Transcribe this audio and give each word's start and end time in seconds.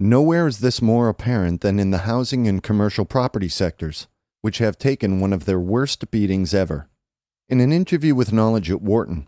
Nowhere 0.00 0.48
is 0.48 0.58
this 0.58 0.82
more 0.82 1.08
apparent 1.08 1.60
than 1.60 1.78
in 1.78 1.92
the 1.92 1.98
housing 1.98 2.48
and 2.48 2.60
commercial 2.60 3.04
property 3.04 3.48
sectors, 3.48 4.08
which 4.40 4.58
have 4.58 4.76
taken 4.76 5.20
one 5.20 5.32
of 5.32 5.44
their 5.44 5.60
worst 5.60 6.10
beatings 6.10 6.52
ever. 6.52 6.88
In 7.50 7.58
an 7.58 7.72
interview 7.72 8.14
with 8.14 8.32
Knowledge 8.32 8.70
at 8.70 8.80
Wharton, 8.80 9.26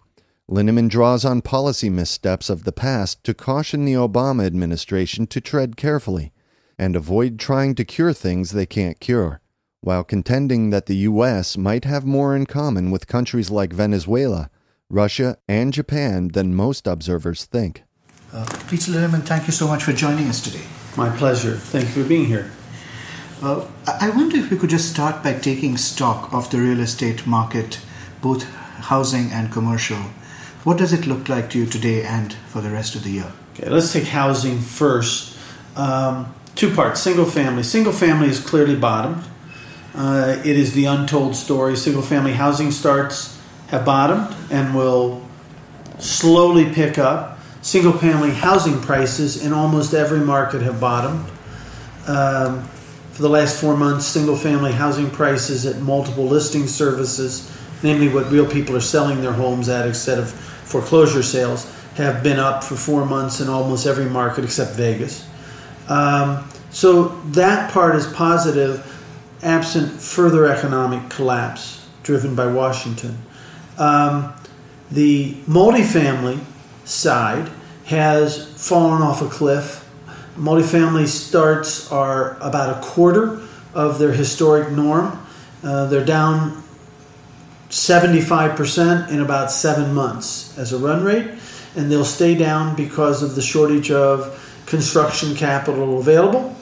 Linneman 0.48 0.88
draws 0.88 1.24
on 1.24 1.42
policy 1.42 1.90
missteps 1.90 2.48
of 2.48 2.62
the 2.62 2.70
past 2.70 3.24
to 3.24 3.34
caution 3.34 3.84
the 3.84 3.94
Obama 3.94 4.46
administration 4.46 5.26
to 5.26 5.40
tread 5.40 5.76
carefully 5.76 6.32
and 6.78 6.94
avoid 6.94 7.40
trying 7.40 7.74
to 7.74 7.84
cure 7.84 8.12
things 8.12 8.52
they 8.52 8.64
can't 8.64 9.00
cure, 9.00 9.40
while 9.80 10.04
contending 10.04 10.70
that 10.70 10.86
the 10.86 10.98
U.S. 10.98 11.56
might 11.56 11.84
have 11.84 12.04
more 12.04 12.36
in 12.36 12.46
common 12.46 12.92
with 12.92 13.08
countries 13.08 13.50
like 13.50 13.72
Venezuela, 13.72 14.50
Russia, 14.88 15.36
and 15.48 15.72
Japan 15.72 16.28
than 16.28 16.54
most 16.54 16.86
observers 16.86 17.44
think. 17.44 17.82
Uh, 18.32 18.46
Peter 18.68 18.92
Linneman, 18.92 19.24
thank 19.24 19.48
you 19.48 19.52
so 19.52 19.66
much 19.66 19.82
for 19.82 19.92
joining 19.92 20.28
us 20.28 20.40
today. 20.40 20.64
My 20.96 21.10
pleasure. 21.16 21.56
Thank 21.56 21.86
you 21.96 22.04
for 22.04 22.08
being 22.08 22.26
here. 22.26 22.52
Uh, 23.42 23.66
I 24.00 24.10
wonder 24.10 24.36
if 24.36 24.48
we 24.48 24.58
could 24.58 24.70
just 24.70 24.92
start 24.92 25.24
by 25.24 25.32
taking 25.32 25.76
stock 25.76 26.32
of 26.32 26.48
the 26.52 26.60
real 26.60 26.78
estate 26.78 27.26
market, 27.26 27.80
both 28.22 28.44
housing 28.84 29.30
and 29.30 29.52
commercial. 29.52 29.98
What 30.64 30.78
does 30.78 30.92
it 30.92 31.06
look 31.06 31.28
like 31.28 31.50
to 31.50 31.58
you 31.58 31.66
today 31.66 32.04
and 32.04 32.32
for 32.32 32.62
the 32.62 32.70
rest 32.70 32.94
of 32.94 33.02
the 33.02 33.10
year? 33.10 33.32
Okay, 33.54 33.68
let's 33.68 33.92
take 33.92 34.04
housing 34.04 34.60
first. 34.60 35.36
Um, 35.76 36.32
two 36.54 36.72
parts 36.74 37.00
single 37.00 37.26
family. 37.26 37.62
Single 37.64 37.92
family 37.92 38.28
is 38.28 38.40
clearly 38.40 38.76
bottomed. 38.76 39.24
Uh, 39.94 40.40
it 40.44 40.56
is 40.56 40.72
the 40.72 40.86
untold 40.86 41.36
story. 41.36 41.76
Single 41.76 42.02
family 42.02 42.32
housing 42.32 42.70
starts 42.70 43.38
have 43.68 43.84
bottomed 43.84 44.34
and 44.50 44.74
will 44.74 45.26
slowly 45.98 46.72
pick 46.72 46.96
up. 46.96 47.38
Single 47.60 47.92
family 47.92 48.30
housing 48.30 48.80
prices 48.80 49.44
in 49.44 49.52
almost 49.52 49.94
every 49.94 50.20
market 50.20 50.62
have 50.62 50.80
bottomed. 50.80 51.26
Um, 52.06 52.68
for 53.12 53.22
the 53.22 53.28
last 53.28 53.60
four 53.60 53.76
months, 53.76 54.06
single 54.06 54.36
family 54.36 54.72
housing 54.72 55.10
prices 55.10 55.66
at 55.66 55.82
multiple 55.82 56.24
listing 56.24 56.66
services, 56.66 57.51
namely 57.82 58.08
what 58.08 58.30
real 58.30 58.46
people 58.46 58.76
are 58.76 58.80
selling 58.80 59.22
their 59.22 59.32
homes 59.32 59.68
at 59.68 59.86
instead 59.86 60.18
of 60.18 60.30
foreclosure 60.30 61.22
sales, 61.22 61.70
have 61.96 62.22
been 62.22 62.38
up 62.38 62.64
for 62.64 62.74
four 62.74 63.04
months 63.04 63.40
in 63.40 63.48
almost 63.48 63.86
every 63.86 64.06
market 64.06 64.44
except 64.44 64.72
Vegas. 64.72 65.28
Um, 65.88 66.48
so 66.70 67.08
that 67.32 67.70
part 67.70 67.96
is 67.96 68.06
positive, 68.06 68.86
absent 69.42 70.00
further 70.00 70.46
economic 70.46 71.10
collapse 71.10 71.86
driven 72.02 72.34
by 72.34 72.46
Washington. 72.46 73.18
Um, 73.78 74.32
the 74.90 75.34
multifamily 75.46 76.40
side 76.84 77.50
has 77.86 78.46
fallen 78.54 79.02
off 79.02 79.22
a 79.22 79.28
cliff. 79.28 79.88
Multifamily 80.36 81.06
starts 81.06 81.90
are 81.92 82.36
about 82.40 82.76
a 82.76 82.80
quarter 82.80 83.42
of 83.74 83.98
their 83.98 84.12
historic 84.12 84.70
norm. 84.70 85.18
Uh, 85.62 85.86
they're 85.86 86.04
down 86.04 86.61
75% 87.72 89.08
in 89.08 89.20
about 89.20 89.50
seven 89.50 89.94
months 89.94 90.56
as 90.58 90.74
a 90.74 90.78
run 90.78 91.02
rate, 91.02 91.30
and 91.74 91.90
they'll 91.90 92.04
stay 92.04 92.34
down 92.34 92.76
because 92.76 93.22
of 93.22 93.34
the 93.34 93.40
shortage 93.40 93.90
of 93.90 94.38
construction 94.66 95.34
capital 95.34 95.98
available. 95.98 96.54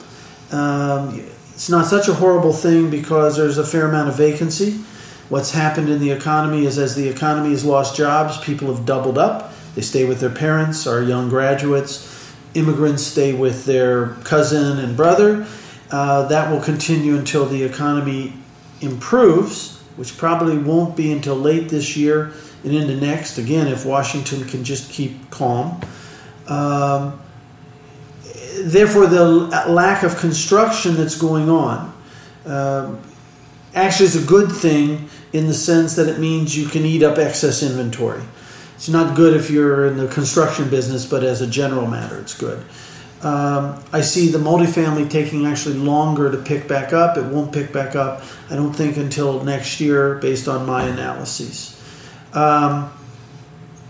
Um, 0.53 1.19
it's 1.53 1.69
not 1.69 1.85
such 1.85 2.07
a 2.07 2.13
horrible 2.13 2.53
thing 2.53 2.89
because 2.89 3.35
there's 3.35 3.57
a 3.57 3.65
fair 3.65 3.89
amount 3.89 4.07
of 4.07 4.15
vacancy. 4.15 4.79
What's 5.27 5.51
happened 5.51 5.89
in 5.89 5.99
the 5.99 6.11
economy 6.11 6.65
is 6.65 6.77
as 6.77 6.95
the 6.95 7.09
economy 7.09 7.49
has 7.49 7.65
lost 7.65 7.97
jobs, 7.97 8.37
people 8.37 8.73
have 8.73 8.85
doubled 8.85 9.17
up. 9.17 9.53
They 9.75 9.81
stay 9.81 10.05
with 10.05 10.21
their 10.21 10.29
parents, 10.29 10.87
our 10.87 11.03
young 11.03 11.27
graduates. 11.27 12.33
Immigrants 12.53 13.03
stay 13.03 13.33
with 13.33 13.65
their 13.65 14.07
cousin 14.23 14.79
and 14.79 14.95
brother. 14.95 15.45
Uh, 15.89 16.25
that 16.29 16.49
will 16.49 16.61
continue 16.61 17.17
until 17.17 17.45
the 17.45 17.63
economy 17.63 18.33
improves, 18.79 19.80
which 19.95 20.17
probably 20.17 20.57
won't 20.57 20.95
be 20.95 21.11
until 21.11 21.35
late 21.35 21.69
this 21.69 21.95
year 21.97 22.33
and 22.63 22.73
into 22.73 22.95
next. 22.95 23.37
Again, 23.37 23.67
if 23.67 23.85
Washington 23.85 24.45
can 24.45 24.63
just 24.63 24.91
keep 24.91 25.29
calm. 25.29 25.81
Um, 26.47 27.21
therefore, 28.59 29.07
the 29.07 29.25
lack 29.67 30.03
of 30.03 30.17
construction 30.17 30.95
that's 30.95 31.17
going 31.17 31.49
on 31.49 31.93
um, 32.45 32.99
actually 33.73 34.07
is 34.07 34.23
a 34.23 34.27
good 34.27 34.51
thing 34.51 35.09
in 35.33 35.47
the 35.47 35.53
sense 35.53 35.95
that 35.95 36.07
it 36.07 36.19
means 36.19 36.57
you 36.57 36.67
can 36.67 36.83
eat 36.83 37.03
up 37.03 37.17
excess 37.17 37.63
inventory. 37.63 38.23
It's 38.75 38.89
not 38.89 39.15
good 39.15 39.35
if 39.35 39.49
you're 39.49 39.85
in 39.85 39.97
the 39.97 40.07
construction 40.07 40.69
business, 40.69 41.05
but 41.05 41.23
as 41.23 41.41
a 41.41 41.47
general 41.47 41.87
matter, 41.87 42.19
it's 42.19 42.37
good. 42.37 42.65
Um, 43.23 43.83
I 43.93 44.01
see 44.01 44.29
the 44.29 44.39
multifamily 44.39 45.09
taking 45.09 45.45
actually 45.45 45.75
longer 45.75 46.31
to 46.31 46.37
pick 46.37 46.67
back 46.67 46.91
up. 46.91 47.17
It 47.17 47.25
won't 47.25 47.53
pick 47.53 47.71
back 47.71 47.95
up, 47.95 48.23
I 48.49 48.55
don't 48.55 48.73
think, 48.73 48.97
until 48.97 49.43
next 49.43 49.79
year, 49.79 50.15
based 50.15 50.47
on 50.47 50.65
my 50.65 50.85
analyses. 50.85 51.79
Um, 52.33 52.91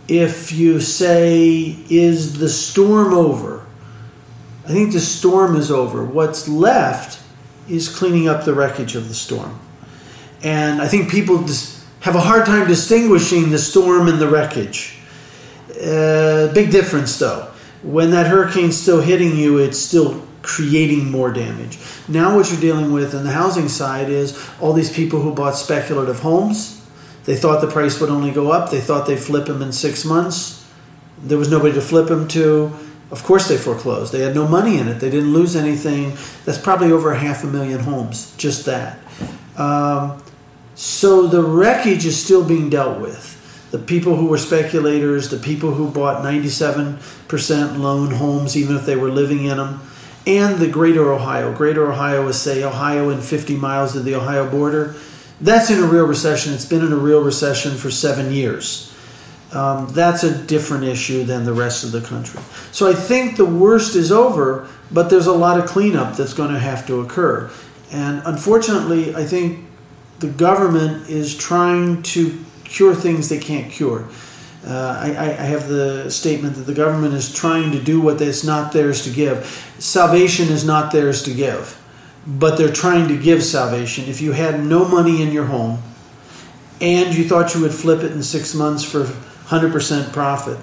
if 0.10 0.52
you 0.52 0.82
say, 0.82 1.78
is 1.90 2.40
the 2.40 2.50
storm 2.50 3.14
over? 3.14 3.66
I 4.66 4.70
think 4.70 4.92
the 4.92 5.00
storm 5.00 5.56
is 5.56 5.72
over. 5.72 6.04
What's 6.04 6.50
left 6.50 7.22
is 7.70 7.88
cleaning 7.88 8.28
up 8.28 8.44
the 8.44 8.54
wreckage 8.54 8.96
of 8.96 9.08
the 9.08 9.16
storm. 9.16 9.60
And 10.44 10.82
I 10.82 10.88
think 10.88 11.10
people 11.10 11.38
have 12.02 12.16
a 12.16 12.20
hard 12.20 12.46
time 12.46 12.68
distinguishing 12.68 13.52
the 13.52 13.60
storm 13.60 14.10
and 14.10 14.20
the 14.20 14.28
wreckage. 14.28 14.98
Uh, 15.70 16.52
big 16.54 16.72
difference, 16.72 17.18
though. 17.18 17.51
When 17.84 18.12
that 18.12 18.28
hurricane's 18.28 18.80
still 18.80 19.02
hitting 19.02 19.36
you, 19.36 19.58
it's 19.58 19.80
still 19.80 20.26
creating 20.42 21.10
more 21.10 21.32
damage. 21.32 21.80
Now, 22.08 22.36
what 22.36 22.52
you're 22.52 22.60
dealing 22.60 22.92
with 22.92 23.14
on 23.16 23.24
the 23.24 23.32
housing 23.32 23.70
side 23.70 24.10
is 24.10 24.38
all 24.60 24.74
these 24.74 24.92
people 24.92 25.22
who 25.22 25.34
bought 25.34 25.56
speculative 25.56 26.20
homes. 26.20 26.86
They 27.26 27.36
thought 27.36 27.62
the 27.62 27.68
price 27.68 28.00
would 28.00 28.10
only 28.10 28.32
go 28.32 28.52
up. 28.52 28.72
They 28.72 28.82
thought 28.82 29.06
they'd 29.06 29.20
flip 29.20 29.46
them 29.46 29.62
in 29.62 29.72
six 29.72 30.04
months. 30.04 30.68
There 31.24 31.38
was 31.38 31.52
nobody 31.52 31.74
to 31.76 31.82
flip 31.82 32.08
them 32.08 32.28
to. 32.30 32.74
Of 33.12 33.24
course, 33.24 33.48
they 33.48 33.58
foreclosed. 33.58 34.14
They 34.14 34.22
had 34.22 34.34
no 34.34 34.48
money 34.48 34.78
in 34.78 34.88
it. 34.88 34.96
They 34.96 35.10
didn't 35.10 35.34
lose 35.34 35.56
anything. 35.56 36.18
That's 36.46 36.58
probably 36.58 36.92
over 36.92 37.14
half 37.14 37.44
a 37.44 37.48
million 37.48 37.80
homes, 37.82 38.36
just 38.38 38.66
that. 38.66 38.98
Um, 39.58 40.24
so 40.76 41.28
the 41.28 41.44
wreckage 41.44 42.06
is 42.06 42.22
still 42.22 42.44
being 42.44 42.70
dealt 42.70 43.00
with. 43.00 43.31
The 43.72 43.80
people 43.80 44.18
who 44.18 44.28
were 44.28 44.38
speculators, 44.38 45.30
the 45.30 45.38
people 45.38 45.74
who 45.74 45.90
bought 45.90 46.24
97% 46.24 47.78
loan 47.80 48.12
homes, 48.12 48.58
even 48.58 48.76
if 48.76 48.86
they 48.86 48.98
were 48.98 49.10
living 49.10 49.46
in 49.46 49.58
them, 49.58 49.82
and 50.28 50.60
the 50.60 50.68
greater 50.68 51.12
Ohio. 51.12 51.54
Greater 51.54 51.92
Ohio 51.92 52.28
is, 52.28 52.40
say, 52.40 52.64
Ohio 52.64 53.10
and 53.10 53.24
50 53.24 53.56
miles 53.56 53.96
of 53.96 54.06
the 54.06 54.14
Ohio 54.16 54.50
border. 54.50 54.96
That's 55.40 55.72
in 55.72 55.80
a 55.80 55.88
real 55.88 56.06
recession. 56.06 56.54
It's 56.54 56.66
been 56.66 56.86
in 56.86 56.92
a 56.92 56.98
real 56.98 57.24
recession 57.24 57.76
for 57.76 57.90
seven 57.90 58.32
years. 58.32 58.94
Um, 59.54 59.88
that's 59.90 60.24
a 60.24 60.38
different 60.38 60.84
issue 60.84 61.24
than 61.24 61.46
the 61.46 61.54
rest 61.54 61.84
of 61.84 61.92
the 61.92 62.02
country. 62.02 62.40
So 62.72 62.90
I 62.90 62.94
think 62.94 63.38
the 63.38 63.46
worst 63.46 63.96
is 63.96 64.12
over, 64.12 64.68
but 64.92 65.10
there's 65.10 65.28
a 65.28 65.34
lot 65.34 65.60
of 65.60 65.66
cleanup 65.66 66.16
that's 66.16 66.34
going 66.34 66.54
to 66.54 66.60
have 66.60 66.86
to 66.88 67.02
occur. 67.02 67.50
And 67.92 68.22
unfortunately, 68.26 69.14
I 69.16 69.26
think 69.26 69.66
the 70.20 70.30
government 70.30 71.10
is 71.10 71.36
trying 71.36 72.04
to 72.04 72.38
cure 72.72 72.96
things 72.96 73.30
they 73.30 73.38
can't 73.38 73.72
cure. 73.72 74.08
Uh, 74.66 74.98
I, 75.02 75.08
I, 75.08 75.44
have 75.44 75.68
the 75.68 76.10
statement 76.12 76.56
that 76.56 76.64
the 76.64 76.74
government 76.74 77.16
is 77.16 77.34
trying 77.34 77.72
to 77.72 77.80
do 77.82 78.00
what 78.00 78.22
is 78.22 78.44
not 78.44 78.72
theirs 78.72 79.04
to 79.06 79.10
give. 79.10 79.76
Salvation 79.80 80.50
is 80.50 80.64
not 80.64 80.92
theirs 80.92 81.24
to 81.24 81.34
give, 81.34 81.82
but 82.28 82.58
they're 82.58 82.72
trying 82.72 83.08
to 83.08 83.18
give 83.18 83.44
salvation. 83.44 84.06
If 84.06 84.22
you 84.22 84.34
had 84.34 84.64
no 84.64 84.88
money 84.88 85.24
in 85.24 85.32
your 85.32 85.46
home 85.46 85.82
and 86.80 87.16
you 87.16 87.28
thought 87.28 87.56
you 87.56 87.62
would 87.62 87.74
flip 87.74 88.04
it 88.04 88.12
in 88.12 88.22
six 88.22 88.54
months 88.54 88.84
for 88.84 89.04
100% 89.04 90.14
profit 90.14 90.60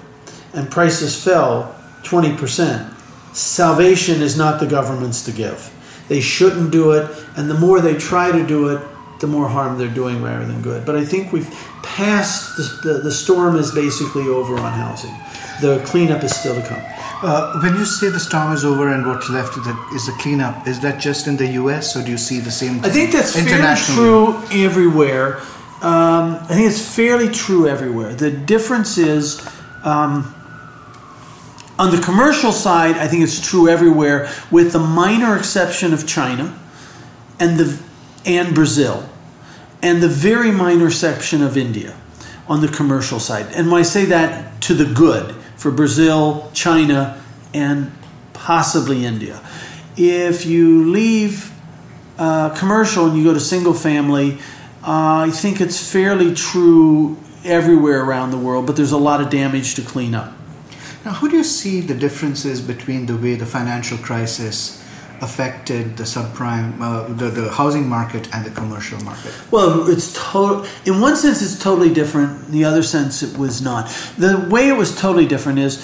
and 0.53 0.71
prices 0.71 1.21
fell 1.21 1.75
20%, 2.03 3.35
salvation 3.35 4.21
is 4.21 4.37
not 4.37 4.61
the 4.61 4.65
government's 4.65 5.23
to 5.25 5.33
give. 5.33 5.75
They 6.07 6.21
shouldn't 6.21 6.71
do 6.71 6.91
it, 6.91 7.11
and 7.35 7.49
the 7.49 7.53
more 7.53 7.81
they 7.81 7.95
try 7.97 8.31
to 8.31 8.47
do 8.47 8.69
it, 8.69 8.81
the 9.19 9.27
more 9.27 9.47
harm 9.47 9.77
they're 9.77 9.87
doing 9.87 10.21
rather 10.21 10.45
than 10.45 10.61
good. 10.61 10.85
But 10.85 10.95
I 10.95 11.05
think 11.05 11.31
we've 11.31 11.49
passed 11.83 12.55
the, 12.57 12.63
the, 12.87 12.99
the 12.99 13.11
storm 13.11 13.55
is 13.55 13.71
basically 13.71 14.27
over 14.27 14.55
on 14.55 14.71
housing. 14.71 15.13
The 15.61 15.83
cleanup 15.85 16.23
is 16.23 16.35
still 16.35 16.55
to 16.55 16.65
come. 16.65 16.81
Uh, 17.21 17.59
when 17.59 17.75
you 17.75 17.83
say 17.83 18.09
the 18.09 18.19
storm 18.19 18.53
is 18.53 18.63
over 18.63 18.87
and 18.87 19.05
what's 19.05 19.29
left 19.29 19.57
is 19.57 19.65
the, 19.65 19.89
is 19.93 20.05
the 20.05 20.13
cleanup, 20.13 20.65
is 20.67 20.79
that 20.79 21.01
just 21.01 21.27
in 21.27 21.35
the 21.35 21.47
U.S. 21.47 21.97
or 21.97 22.03
do 22.03 22.11
you 22.11 22.17
see 22.17 22.39
the 22.39 22.51
same? 22.51 22.79
I 22.83 22.89
think 22.89 23.11
that's 23.11 23.33
fairly 23.33 23.75
true 23.75 24.41
everywhere. 24.51 25.39
Um, 25.81 26.35
I 26.41 26.55
think 26.55 26.67
it's 26.67 26.95
fairly 26.95 27.29
true 27.29 27.67
everywhere. 27.67 28.13
The 28.13 28.31
difference 28.31 28.97
is 28.97 29.45
um, 29.83 30.33
on 31.77 31.95
the 31.95 32.01
commercial 32.01 32.53
side, 32.53 32.95
I 32.95 33.07
think 33.07 33.23
it's 33.23 33.45
true 33.45 33.67
everywhere, 33.67 34.29
with 34.51 34.71
the 34.71 34.79
minor 34.79 35.37
exception 35.37 35.93
of 35.93 36.07
China 36.07 36.57
and 37.39 37.57
the 37.57 37.81
and 38.25 38.53
Brazil, 38.53 39.08
and 39.81 40.01
the 40.01 40.07
very 40.07 40.51
minor 40.51 40.89
section 40.89 41.41
of 41.41 41.57
India 41.57 41.95
on 42.47 42.61
the 42.61 42.67
commercial 42.67 43.19
side. 43.19 43.45
And 43.53 43.73
I 43.73 43.83
say 43.83 44.05
that 44.05 44.61
to 44.61 44.73
the 44.73 44.85
good 44.85 45.35
for 45.55 45.71
Brazil, 45.71 46.49
China, 46.53 47.21
and 47.53 47.91
possibly 48.33 49.05
India, 49.05 49.41
if 49.95 50.45
you 50.45 50.89
leave 50.91 51.51
uh, 52.17 52.49
commercial 52.55 53.07
and 53.07 53.17
you 53.17 53.23
go 53.23 53.33
to 53.33 53.39
single 53.39 53.73
family, 53.73 54.37
uh, 54.83 55.27
I 55.27 55.31
think 55.31 55.61
it's 55.61 55.91
fairly 55.91 56.33
true 56.33 57.17
everywhere 57.43 58.03
around 58.03 58.31
the 58.31 58.37
world, 58.37 58.65
but 58.65 58.75
there's 58.75 58.91
a 58.91 58.97
lot 58.97 59.21
of 59.21 59.29
damage 59.29 59.75
to 59.75 59.81
clean 59.81 60.15
up. 60.15 60.33
Now, 61.05 61.11
how 61.11 61.27
do 61.27 61.37
you 61.37 61.43
see 61.43 61.79
the 61.81 61.93
differences 61.93 62.61
between 62.61 63.05
the 63.05 63.15
way 63.15 63.35
the 63.35 63.45
financial 63.45 63.97
crisis 63.97 64.78
affected 65.21 65.97
the 65.97 66.03
subprime, 66.03 66.79
uh, 66.81 67.07
the, 67.13 67.29
the 67.29 67.51
housing 67.51 67.87
market 67.87 68.33
and 68.33 68.45
the 68.45 68.51
commercial 68.51 68.99
market? 69.03 69.33
Well, 69.51 69.89
it's 69.89 70.13
total. 70.13 70.65
In 70.85 71.01
one 71.01 71.15
sense, 71.15 71.41
it's 71.41 71.57
totally 71.57 71.93
different. 71.93 72.45
In 72.47 72.51
the 72.51 72.65
other 72.65 72.83
sense, 72.83 73.23
it 73.23 73.37
was 73.37 73.61
not. 73.61 73.89
The 74.17 74.47
way 74.49 74.69
it 74.69 74.77
was 74.77 74.99
totally 74.99 75.27
different 75.27 75.59
is 75.59 75.77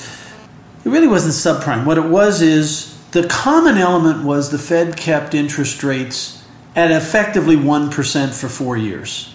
it 0.84 0.90
really 0.90 1.08
wasn't 1.08 1.34
subprime. 1.34 1.86
What 1.86 1.98
it 1.98 2.06
was 2.06 2.42
is 2.42 2.96
the 3.12 3.28
common 3.28 3.78
element 3.78 4.24
was 4.24 4.52
the 4.52 4.58
Fed 4.58 4.98
kept 4.98 5.34
interest 5.34 5.84
rates 5.84 6.44
at 6.76 6.92
effectively 6.92 7.56
one 7.56 7.90
percent 7.90 8.34
for 8.34 8.50
four 8.50 8.76
years. 8.78 9.34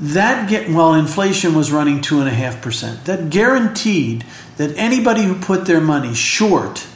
That 0.00 0.48
get 0.50 0.68
while 0.68 0.94
inflation 0.94 1.54
was 1.54 1.70
running 1.70 2.00
two 2.00 2.18
and 2.18 2.28
a 2.28 2.32
half 2.32 2.60
percent. 2.60 3.04
That 3.04 3.30
guaranteed 3.30 4.24
that 4.56 4.76
anybody 4.76 5.22
who 5.22 5.36
put 5.36 5.66
their 5.66 5.80
money 5.80 6.14
short 6.14 6.86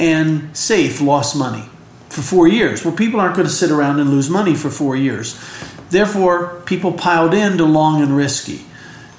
and 0.00 0.56
safe 0.56 1.00
lost 1.00 1.36
money 1.36 1.64
for 2.08 2.22
four 2.22 2.48
years. 2.48 2.84
Well, 2.84 2.94
people 2.94 3.20
aren't 3.20 3.36
going 3.36 3.46
to 3.46 3.52
sit 3.52 3.70
around 3.70 4.00
and 4.00 4.10
lose 4.10 4.28
money 4.28 4.54
for 4.54 4.70
four 4.70 4.96
years. 4.96 5.38
Therefore, 5.90 6.62
people 6.64 6.92
piled 6.92 7.34
into 7.34 7.64
long 7.64 8.02
and 8.02 8.16
risky. 8.16 8.64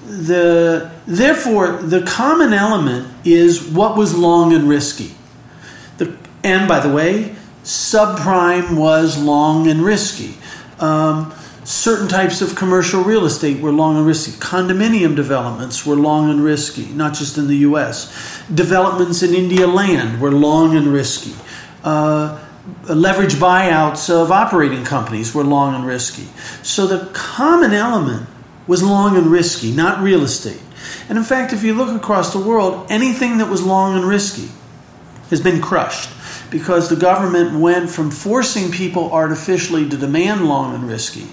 The, 0.06 0.92
therefore, 1.06 1.74
the 1.74 2.02
common 2.02 2.52
element 2.52 3.08
is 3.24 3.64
what 3.64 3.96
was 3.96 4.18
long 4.18 4.52
and 4.52 4.68
risky. 4.68 5.16
The, 5.98 6.18
and 6.44 6.68
by 6.68 6.80
the 6.80 6.94
way, 6.94 7.36
subprime 7.64 8.78
was 8.78 9.22
long 9.22 9.68
and 9.68 9.82
risky. 9.82 10.38
Um, 10.80 11.34
certain 11.72 12.08
types 12.08 12.42
of 12.42 12.56
commercial 12.56 13.02
real 13.02 13.26
estate 13.26 13.62
were 13.62 13.72
long 13.72 13.96
and 13.96 14.06
risky. 14.06 14.34
Condominium 14.34 15.16
developments 15.16 15.86
were 15.86 15.96
long 15.96 16.30
and 16.30 16.44
risky, 16.44 16.88
not 16.88 17.14
just 17.14 17.38
in 17.38 17.48
the 17.48 17.58
US. 17.58 18.44
Developments 18.54 19.24
in 19.24 19.34
India 19.34 19.66
land 19.68 20.22
were 20.22 20.32
long 20.32 20.76
and 20.76 20.88
risky. 20.88 21.34
Uh, 21.84 22.40
leverage 22.90 23.36
buyouts 23.36 24.10
of 24.10 24.32
operating 24.32 24.84
companies 24.84 25.34
were 25.34 25.44
long 25.44 25.74
and 25.74 25.86
risky. 25.86 26.28
So 26.62 26.86
the 26.88 27.10
common 27.14 27.72
element 27.72 28.28
was 28.68 28.84
long 28.84 29.16
and 29.16 29.28
risky, 29.28 29.72
not 29.72 30.04
real 30.04 30.24
estate. 30.24 30.62
And 31.08 31.18
in 31.18 31.24
fact, 31.24 31.54
if 31.54 31.64
you 31.64 31.74
look 31.74 31.96
across 31.96 32.34
the 32.34 32.40
world, 32.40 32.88
anything 32.90 33.38
that 33.38 33.50
was 33.50 33.64
long 33.64 33.96
and 33.96 34.06
risky 34.06 34.50
has 35.30 35.40
been 35.40 35.62
crushed 35.62 36.10
because 36.52 36.90
the 36.90 36.96
government 36.98 37.60
went 37.60 37.90
from 37.90 38.12
forcing 38.12 38.72
people 38.72 39.12
artificially 39.14 39.88
to 39.88 39.96
demand 39.96 40.46
long 40.46 40.76
and 40.76 40.88
risky 40.88 41.28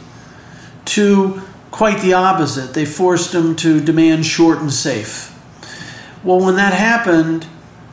to 0.88 1.42
quite 1.70 2.00
the 2.00 2.14
opposite. 2.14 2.74
They 2.74 2.84
forced 2.84 3.32
them 3.32 3.54
to 3.56 3.80
demand 3.80 4.26
short 4.26 4.58
and 4.58 4.72
safe. 4.72 5.34
Well, 6.24 6.40
when 6.40 6.56
that 6.56 6.72
happened, 6.72 7.46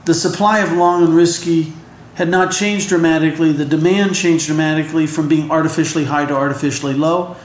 the 0.05 0.13
supply 0.13 0.59
of 0.59 0.71
long 0.71 1.03
and 1.03 1.15
risky 1.15 1.73
had 2.15 2.29
not 2.29 2.51
changed 2.51 2.89
dramatically. 2.89 3.51
The 3.51 3.65
demand 3.65 4.15
changed 4.15 4.47
dramatically 4.47 5.05
from 5.05 5.27
being 5.27 5.51
artificially 5.51 6.05
high 6.05 6.25
to 6.25 6.33
artificially 6.33 6.93
low. 6.93 7.35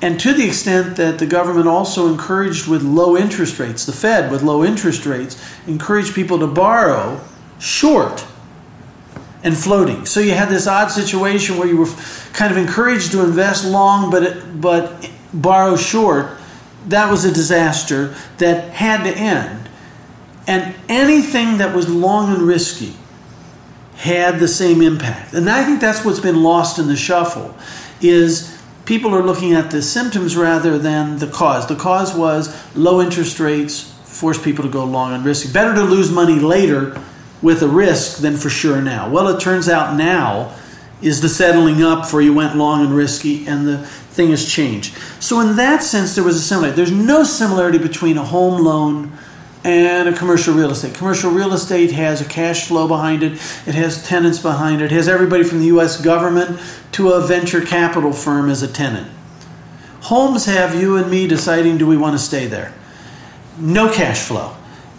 And 0.00 0.18
to 0.20 0.32
the 0.32 0.46
extent 0.46 0.96
that 0.96 1.20
the 1.20 1.26
government 1.26 1.68
also 1.68 2.08
encouraged 2.08 2.66
with 2.66 2.82
low 2.82 3.16
interest 3.16 3.60
rates, 3.60 3.86
the 3.86 3.92
Fed 3.92 4.32
with 4.32 4.42
low 4.42 4.64
interest 4.64 5.06
rates, 5.06 5.40
encouraged 5.66 6.14
people 6.14 6.40
to 6.40 6.48
borrow 6.48 7.20
short 7.60 8.26
and 9.44 9.56
floating. 9.56 10.06
So 10.06 10.20
you 10.20 10.32
had 10.32 10.48
this 10.48 10.66
odd 10.66 10.88
situation 10.88 11.58
where 11.58 11.68
you 11.68 11.76
were 11.76 11.90
kind 12.32 12.52
of 12.52 12.58
encouraged 12.58 13.12
to 13.12 13.24
invest 13.24 13.66
long 13.66 14.10
but 14.10 14.60
but 14.60 15.10
borrow 15.32 15.76
short. 15.76 16.38
That 16.88 17.10
was 17.10 17.24
a 17.24 17.32
disaster 17.32 18.14
that 18.38 18.70
had 18.70 19.04
to 19.04 19.16
end. 19.16 19.68
And 20.46 20.74
anything 20.88 21.58
that 21.58 21.74
was 21.74 21.88
long 21.88 22.34
and 22.34 22.42
risky 22.42 22.94
had 23.96 24.40
the 24.40 24.48
same 24.48 24.82
impact. 24.82 25.32
And 25.32 25.48
I 25.48 25.64
think 25.64 25.80
that's 25.80 26.04
what's 26.04 26.18
been 26.18 26.42
lost 26.42 26.78
in 26.80 26.88
the 26.88 26.96
shuffle 26.96 27.54
is 28.00 28.60
people 28.84 29.14
are 29.14 29.22
looking 29.22 29.52
at 29.52 29.70
the 29.70 29.80
symptoms 29.80 30.36
rather 30.36 30.76
than 30.76 31.18
the 31.18 31.28
cause. 31.28 31.68
The 31.68 31.76
cause 31.76 32.12
was 32.12 32.52
low 32.74 33.00
interest 33.00 33.38
rates 33.38 33.92
forced 34.04 34.42
people 34.42 34.64
to 34.64 34.70
go 34.70 34.84
long 34.84 35.14
and 35.14 35.24
risky. 35.24 35.52
Better 35.52 35.74
to 35.74 35.82
lose 35.82 36.10
money 36.10 36.40
later 36.40 37.00
with 37.42 37.62
a 37.62 37.68
risk 37.68 38.18
than 38.18 38.36
for 38.36 38.48
sure 38.48 38.80
now. 38.80 39.10
Well, 39.10 39.28
it 39.28 39.40
turns 39.40 39.68
out 39.68 39.96
now 39.96 40.54
is 41.02 41.20
the 41.20 41.28
settling 41.28 41.82
up 41.82 42.06
for 42.06 42.20
you 42.20 42.32
went 42.32 42.56
long 42.56 42.84
and 42.84 42.94
risky 42.94 43.46
and 43.46 43.66
the 43.66 43.78
thing 43.78 44.30
has 44.30 44.48
changed. 44.48 44.96
So 45.20 45.40
in 45.40 45.56
that 45.56 45.82
sense 45.82 46.14
there 46.14 46.24
was 46.24 46.36
a 46.36 46.40
similarity. 46.40 46.76
There's 46.76 46.92
no 46.92 47.24
similarity 47.24 47.78
between 47.78 48.16
a 48.16 48.24
home 48.24 48.62
loan 48.62 49.12
and 49.64 50.08
a 50.08 50.16
commercial 50.16 50.54
real 50.54 50.70
estate. 50.70 50.94
Commercial 50.94 51.30
real 51.30 51.52
estate 51.52 51.92
has 51.92 52.20
a 52.20 52.24
cash 52.24 52.66
flow 52.66 52.86
behind 52.86 53.22
it. 53.22 53.32
It 53.66 53.74
has 53.74 54.06
tenants 54.06 54.38
behind 54.38 54.80
it. 54.80 54.86
It 54.86 54.90
has 54.92 55.08
everybody 55.08 55.44
from 55.44 55.58
the 55.58 55.66
US 55.66 56.00
government 56.00 56.60
to 56.92 57.10
a 57.10 57.20
venture 57.20 57.60
capital 57.60 58.12
firm 58.12 58.48
as 58.48 58.62
a 58.62 58.68
tenant. 58.68 59.10
Homes 60.02 60.46
have 60.46 60.74
you 60.74 60.96
and 60.96 61.10
me 61.10 61.26
deciding 61.26 61.78
do 61.78 61.86
we 61.86 61.96
want 61.96 62.14
to 62.14 62.18
stay 62.18 62.46
there. 62.46 62.74
No 63.58 63.92
cash 63.92 64.20
flow. 64.20 64.56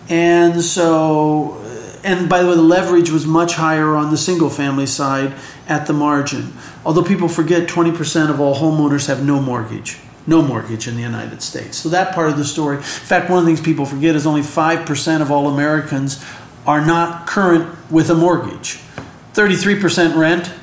And 0.10 0.62
so 0.62 1.62
and 2.04 2.30
by 2.30 2.42
the 2.42 2.50
way, 2.50 2.56
the 2.56 2.62
leverage 2.62 3.10
was 3.10 3.26
much 3.26 3.56
higher 3.56 3.96
on 3.96 4.12
the 4.12 4.18
single 4.18 4.50
family 4.50 4.86
side 4.86 5.34
at 5.68 5.88
the 5.88 5.94
margin. 5.94 6.54
Although 6.86 7.04
people 7.04 7.30
forget 7.30 7.68
20% 7.68 8.30
of 8.30 8.40
all 8.40 8.56
homeowners 8.56 9.08
have 9.08 9.24
no 9.26 9.40
mortgage. 9.40 10.00
No 10.26 10.42
mortgage 10.42 10.88
in 10.88 10.95
the 10.95 11.02
United 11.02 11.42
States. 11.42 11.78
So 11.78 11.90
that 11.90 12.14
part 12.14 12.30
of 12.30 12.38
the 12.38 12.45
story. 12.45 12.78
In 12.78 12.83
fact, 12.83 13.30
one 13.30 13.40
of 13.40 13.45
the 13.45 13.50
things 13.50 13.62
people 13.62 13.86
forget 13.86 14.16
is 14.16 14.26
only 14.26 14.42
5% 14.42 15.22
of 15.22 15.31
all 15.31 15.50
Americans 15.50 16.24
are 16.66 16.86
not 16.86 17.28
current 17.28 17.76
with 17.92 18.10
a 18.10 18.16
mortgage. 18.16 18.80
33% 19.33 20.16
rent, 20.16 20.54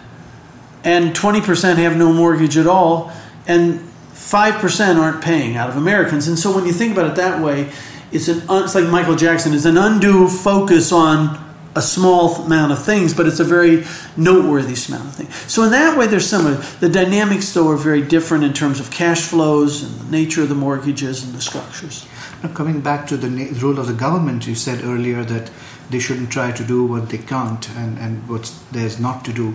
and 0.85 1.15
20% 1.15 1.77
have 1.77 1.97
no 1.97 2.13
mortgage 2.13 2.57
at 2.57 2.67
all, 2.67 3.13
and 3.47 3.81
5% 4.13 4.97
aren't 4.97 5.23
paying 5.23 5.57
out 5.57 5.69
of 5.69 5.77
Americans. 5.77 6.29
And 6.29 6.39
so 6.39 6.55
when 6.55 6.65
you 6.65 6.73
think 6.73 6.93
about 6.93 7.11
it 7.11 7.17
that 7.17 7.43
way, 7.43 7.71
it's 8.13 8.29
an 8.29 8.43
it's 8.49 8.75
like 8.75 8.89
Michael 8.89 9.17
Jackson. 9.17 9.55
It's 9.55 9.65
an 9.65 9.79
undue 9.79 10.29
focus 10.29 10.93
on 10.93 11.51
a 11.75 11.83
small 11.83 12.35
amount 12.35 12.73
of 12.73 12.85
things, 12.85 13.15
but 13.15 13.27
it's 13.27 13.39
a 13.39 13.45
very 13.45 13.85
noteworthy 14.17 14.75
amount 14.89 15.09
of 15.09 15.15
things. 15.15 15.35
So 15.53 15.63
in 15.63 15.71
that 15.71 15.97
way, 15.97 16.07
they're 16.09 16.19
similar. 16.19 16.55
The 16.81 16.89
dynamics, 16.89 17.53
though, 17.53 17.69
are 17.69 17.77
very 17.77 18.03
different 18.03 18.43
in 18.43 18.53
terms 18.53 18.81
of 18.81 18.91
cash 18.91 19.23
flows 19.23 19.83
and 19.83 20.01
the 20.01 20.11
nature 20.11 20.43
of 20.43 20.49
the 20.49 20.55
mortgages 20.57 21.23
and 21.23 21.33
the 21.33 21.41
structures. 21.41 22.07
Now, 22.43 22.49
coming 22.53 22.81
back 22.81 23.07
to 23.09 23.17
the 23.17 23.29
role 23.63 23.79
of 23.79 23.87
the 23.87 23.93
government, 23.93 24.47
you 24.47 24.57
said 24.57 24.83
earlier 24.83 25.23
that 25.25 25.51
they 25.91 26.01
shouldn't 26.01 26.31
try 26.31 26.51
to 26.53 26.65
do 26.65 26.85
what 26.85 27.11
they 27.11 27.19
can't 27.19 27.69
and, 27.71 27.99
and 27.99 28.29
what 28.29 28.53
there's 28.73 28.99
not 28.99 29.25
to 29.27 29.33
do. 29.33 29.53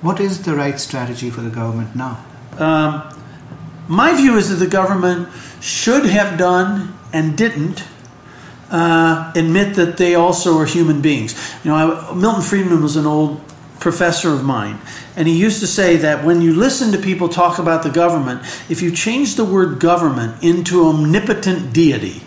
What 0.00 0.20
is 0.20 0.44
the 0.44 0.54
right 0.54 0.78
strategy 0.78 1.28
for 1.28 1.42
the 1.42 1.50
government 1.50 1.96
now? 1.96 2.24
Um, 2.56 3.14
my 3.88 4.14
view 4.14 4.36
is 4.36 4.48
that 4.48 4.56
the 4.56 4.70
government 4.70 5.28
should 5.60 6.06
have 6.06 6.38
done 6.38 6.94
and 7.12 7.36
didn't 7.36 7.84
uh, 8.70 9.32
admit 9.34 9.76
that 9.76 9.96
they 9.96 10.14
also 10.14 10.58
are 10.58 10.66
human 10.66 11.00
beings. 11.00 11.34
You 11.64 11.70
know, 11.70 11.76
I, 11.76 12.14
Milton 12.14 12.42
Friedman 12.42 12.82
was 12.82 12.96
an 12.96 13.06
old 13.06 13.40
professor 13.80 14.32
of 14.32 14.44
mine, 14.44 14.78
and 15.16 15.28
he 15.28 15.38
used 15.38 15.60
to 15.60 15.66
say 15.66 15.96
that 15.96 16.24
when 16.24 16.42
you 16.42 16.52
listen 16.52 16.92
to 16.92 16.98
people 16.98 17.28
talk 17.28 17.58
about 17.58 17.82
the 17.82 17.90
government, 17.90 18.42
if 18.68 18.82
you 18.82 18.90
change 18.90 19.36
the 19.36 19.44
word 19.44 19.78
government 19.80 20.42
into 20.42 20.84
omnipotent 20.84 21.72
deity, 21.72 22.22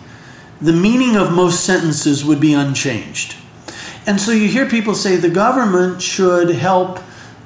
the 0.62 0.74
meaning 0.74 1.16
of 1.16 1.32
most 1.32 1.64
sentences 1.64 2.24
would 2.24 2.40
be 2.40 2.54
unchanged. 2.54 3.36
And 4.06 4.20
so 4.20 4.32
you 4.32 4.48
hear 4.48 4.68
people 4.68 4.96
say 4.96 5.16
the 5.16 5.30
government 5.30 6.02
should 6.02 6.50
help 6.50 7.00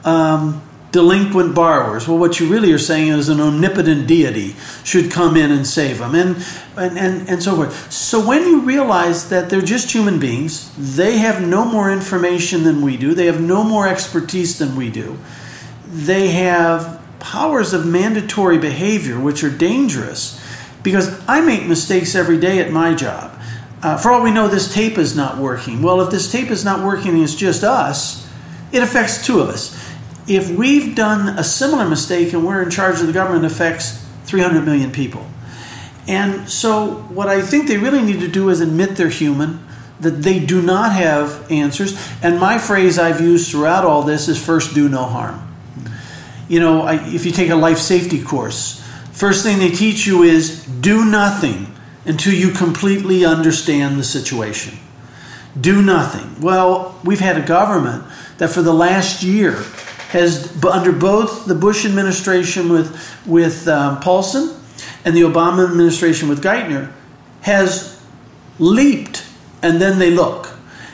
um, 0.03 0.61
delinquent 0.95 1.53
borrowers. 1.53 2.07
Well, 2.07 2.17
what 2.17 2.39
you 2.39 2.47
really 2.47 2.71
are 2.71 2.77
saying 2.77 3.09
is 3.09 3.27
an 3.27 3.41
omnipotent 3.41 4.07
deity 4.07 4.55
should 4.85 5.11
come 5.11 5.35
in 5.35 5.51
and 5.51 5.67
save 5.67 5.97
them, 5.97 6.15
and, 6.15 6.37
and, 6.77 6.97
and, 6.97 7.29
and 7.29 7.43
so 7.43 7.57
forth. 7.57 7.91
So 7.91 8.25
when 8.25 8.43
you 8.47 8.61
realize 8.61 9.27
that 9.27 9.49
they're 9.49 9.59
just 9.59 9.91
human 9.91 10.21
beings, 10.21 10.73
they 10.77 11.17
have 11.17 11.45
no 11.45 11.65
more 11.65 11.91
information 11.91 12.63
than 12.63 12.81
we 12.81 12.95
do, 12.95 13.13
they 13.13 13.25
have 13.25 13.41
no 13.41 13.61
more 13.61 13.89
expertise 13.89 14.57
than 14.57 14.77
we 14.77 14.89
do, 14.89 15.19
they 15.85 16.29
have 16.29 17.01
powers 17.19 17.73
of 17.73 17.85
mandatory 17.85 18.57
behavior, 18.57 19.19
which 19.19 19.43
are 19.43 19.51
dangerous, 19.51 20.41
because 20.81 21.21
I 21.27 21.41
make 21.41 21.67
mistakes 21.67 22.15
every 22.15 22.39
day 22.39 22.59
at 22.59 22.71
my 22.71 22.95
job. 22.95 23.37
Uh, 23.83 23.97
for 23.97 24.13
all 24.13 24.23
we 24.23 24.31
know, 24.31 24.47
this 24.47 24.73
tape 24.73 24.97
is 24.97 25.13
not 25.13 25.39
working. 25.39 25.81
Well, 25.81 25.99
if 25.99 26.09
this 26.09 26.31
tape 26.31 26.51
is 26.51 26.63
not 26.63 26.85
working 26.85 27.15
and 27.15 27.21
it's 27.23 27.35
just 27.35 27.65
us, 27.65 28.25
it 28.71 28.81
affects 28.81 29.25
two 29.25 29.41
of 29.41 29.49
us. 29.49 29.75
If 30.27 30.49
we've 30.49 30.95
done 30.95 31.37
a 31.37 31.43
similar 31.43 31.87
mistake 31.87 32.33
and 32.33 32.45
we're 32.45 32.61
in 32.63 32.71
charge 32.71 32.99
of 32.99 33.07
the 33.07 33.13
government, 33.13 33.45
affects 33.45 34.03
300 34.25 34.61
million 34.65 34.91
people. 34.91 35.25
And 36.07 36.49
so, 36.49 36.95
what 37.09 37.27
I 37.27 37.41
think 37.41 37.67
they 37.67 37.77
really 37.77 38.01
need 38.01 38.19
to 38.19 38.27
do 38.27 38.49
is 38.49 38.61
admit 38.61 38.95
they're 38.95 39.09
human, 39.09 39.65
that 39.99 40.21
they 40.21 40.39
do 40.39 40.61
not 40.61 40.91
have 40.91 41.49
answers. 41.51 41.97
And 42.21 42.39
my 42.39 42.57
phrase 42.57 42.99
I've 42.99 43.21
used 43.21 43.49
throughout 43.49 43.85
all 43.85 44.03
this 44.03 44.27
is 44.27 44.43
first, 44.43 44.75
do 44.75 44.89
no 44.89 45.03
harm. 45.03 45.41
You 46.47 46.59
know, 46.59 46.81
I, 46.81 46.95
if 47.07 47.25
you 47.25 47.31
take 47.31 47.49
a 47.49 47.55
life 47.55 47.79
safety 47.79 48.21
course, 48.21 48.83
first 49.11 49.43
thing 49.43 49.59
they 49.59 49.71
teach 49.71 50.05
you 50.05 50.23
is 50.23 50.63
do 50.65 51.05
nothing 51.05 51.73
until 52.05 52.33
you 52.33 52.51
completely 52.51 53.25
understand 53.25 53.97
the 53.97 54.03
situation. 54.03 54.77
Do 55.59 55.81
nothing. 55.81 56.41
Well, 56.41 56.99
we've 57.03 57.19
had 57.19 57.37
a 57.37 57.45
government 57.45 58.03
that 58.37 58.49
for 58.49 58.61
the 58.61 58.73
last 58.73 59.23
year 59.23 59.53
has, 60.09 60.63
under 60.65 60.91
both 60.91 61.45
the 61.45 61.55
Bush 61.55 61.85
administration 61.85 62.69
with, 62.69 62.97
with 63.25 63.67
um, 63.67 63.99
Paulson 63.99 64.55
and 65.03 65.15
the 65.15 65.21
Obama 65.21 65.67
administration 65.67 66.29
with 66.29 66.43
Geithner, 66.43 66.91
has 67.41 68.01
leaped 68.59 69.25
and 69.61 69.81
then 69.81 69.99
they 69.99 70.11
look. 70.11 70.49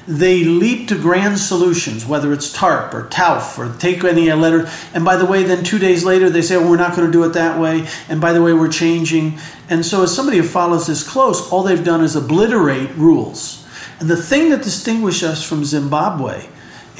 They 0.08 0.44
leap 0.44 0.88
to 0.88 0.98
grand 0.98 1.40
solutions, 1.40 2.06
whether 2.06 2.34
it's 2.34 2.52
TARP 2.52 2.94
or 2.94 3.08
TALF 3.08 3.58
or 3.60 3.78
take 3.78 4.04
any 4.04 4.32
letter. 4.34 4.70
And 4.94 5.06
by 5.06 5.16
the 5.16 5.26
way, 5.26 5.44
then 5.44 5.64
two 5.64 5.78
days 5.78 6.04
later 6.04 6.30
they 6.30 6.42
say, 6.42 6.56
oh, 6.56 6.70
we're 6.70 6.78
not 6.78 6.96
going 6.96 7.06
to 7.06 7.12
do 7.12 7.24
it 7.24 7.34
that 7.34 7.60
way. 7.60 7.88
And 8.10 8.20
by 8.20 8.34
the 8.34 8.42
way, 8.42 8.54
we're 8.54 8.72
changing. 8.72 9.38
And 9.70 9.86
so, 9.86 10.04
as 10.04 10.16
somebody 10.16 10.38
who 10.38 10.44
follows 10.44 10.88
this 10.88 11.08
close, 11.08 11.50
all 11.52 11.64
they've 11.64 11.84
done 11.84 12.04
is 12.04 12.16
obliterate 12.16 12.90
rules. 12.96 13.66
And 14.00 14.10
the 14.10 14.18
thing 14.18 14.50
that 14.50 14.64
distinguishes 14.64 15.24
us 15.24 15.44
from 15.44 15.64
Zimbabwe 15.64 16.48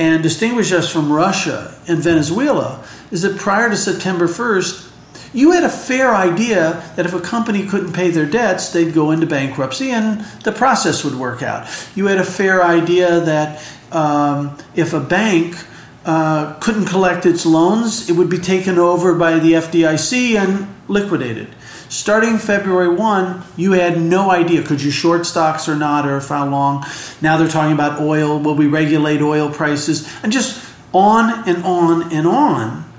and 0.02 0.24
distinguish 0.24 0.72
us 0.72 0.92
from 0.92 1.14
Russia 1.14 1.76
and 1.88 2.00
Venezuela 2.00 2.84
is 3.12 3.22
that 3.22 3.38
prior 3.38 3.70
to 3.70 3.78
September 3.78 4.28
1st, 4.28 4.90
you 5.32 5.52
had 5.52 5.64
a 5.64 5.70
fair 5.70 6.16
idea 6.16 6.92
that 6.96 7.06
if 7.06 7.14
a 7.14 7.22
company 7.22 7.68
couldn't 7.68 7.94
pay 7.94 8.10
their 8.10 8.26
debts, 8.26 8.74
they'd 8.74 8.96
go 8.96 9.12
into 9.12 9.28
bankruptcy 9.28 9.92
and 9.92 10.22
the 10.44 10.52
process 10.52 11.04
would 11.04 11.14
work 11.14 11.44
out. 11.44 11.68
You 11.94 12.08
had 12.08 12.18
a 12.18 12.24
fair 12.24 12.64
idea 12.64 13.20
that 13.20 13.64
um, 13.92 14.58
if 14.74 14.94
a 14.94 15.00
bank 15.00 15.56
uh, 16.04 16.56
couldn't 16.56 16.86
collect 16.86 17.28
its 17.28 17.46
loans, 17.46 18.10
it 18.10 18.14
would 18.14 18.30
be 18.30 18.40
taken 18.40 18.80
over 18.80 19.14
by 19.14 19.38
the 19.38 19.54
FDIC 19.54 20.36
and 20.36 20.68
liquidated. 20.88 21.54
Starting 21.92 22.38
February 22.38 22.88
1, 22.88 23.44
you 23.58 23.74
had 23.74 24.00
no 24.00 24.32
idea 24.32 24.64
could 24.64 24.82
you 24.82 24.90
short 24.90 25.26
stocks 25.26 25.68
or 25.68 25.76
not, 25.76 26.08
or 26.08 26.22
for 26.22 26.36
how 26.36 26.48
long. 26.48 26.86
Now 27.20 27.36
they're 27.36 27.50
talking 27.50 27.74
about 27.74 28.00
oil. 28.00 28.40
Will 28.40 28.56
we 28.56 28.66
regulate 28.66 29.22
oil 29.22 29.52
prices? 29.52 30.10
And 30.24 30.32
just 30.32 30.66
on 30.94 31.46
and 31.50 31.66
on 31.66 32.14
and 32.14 32.26
on 32.26 32.90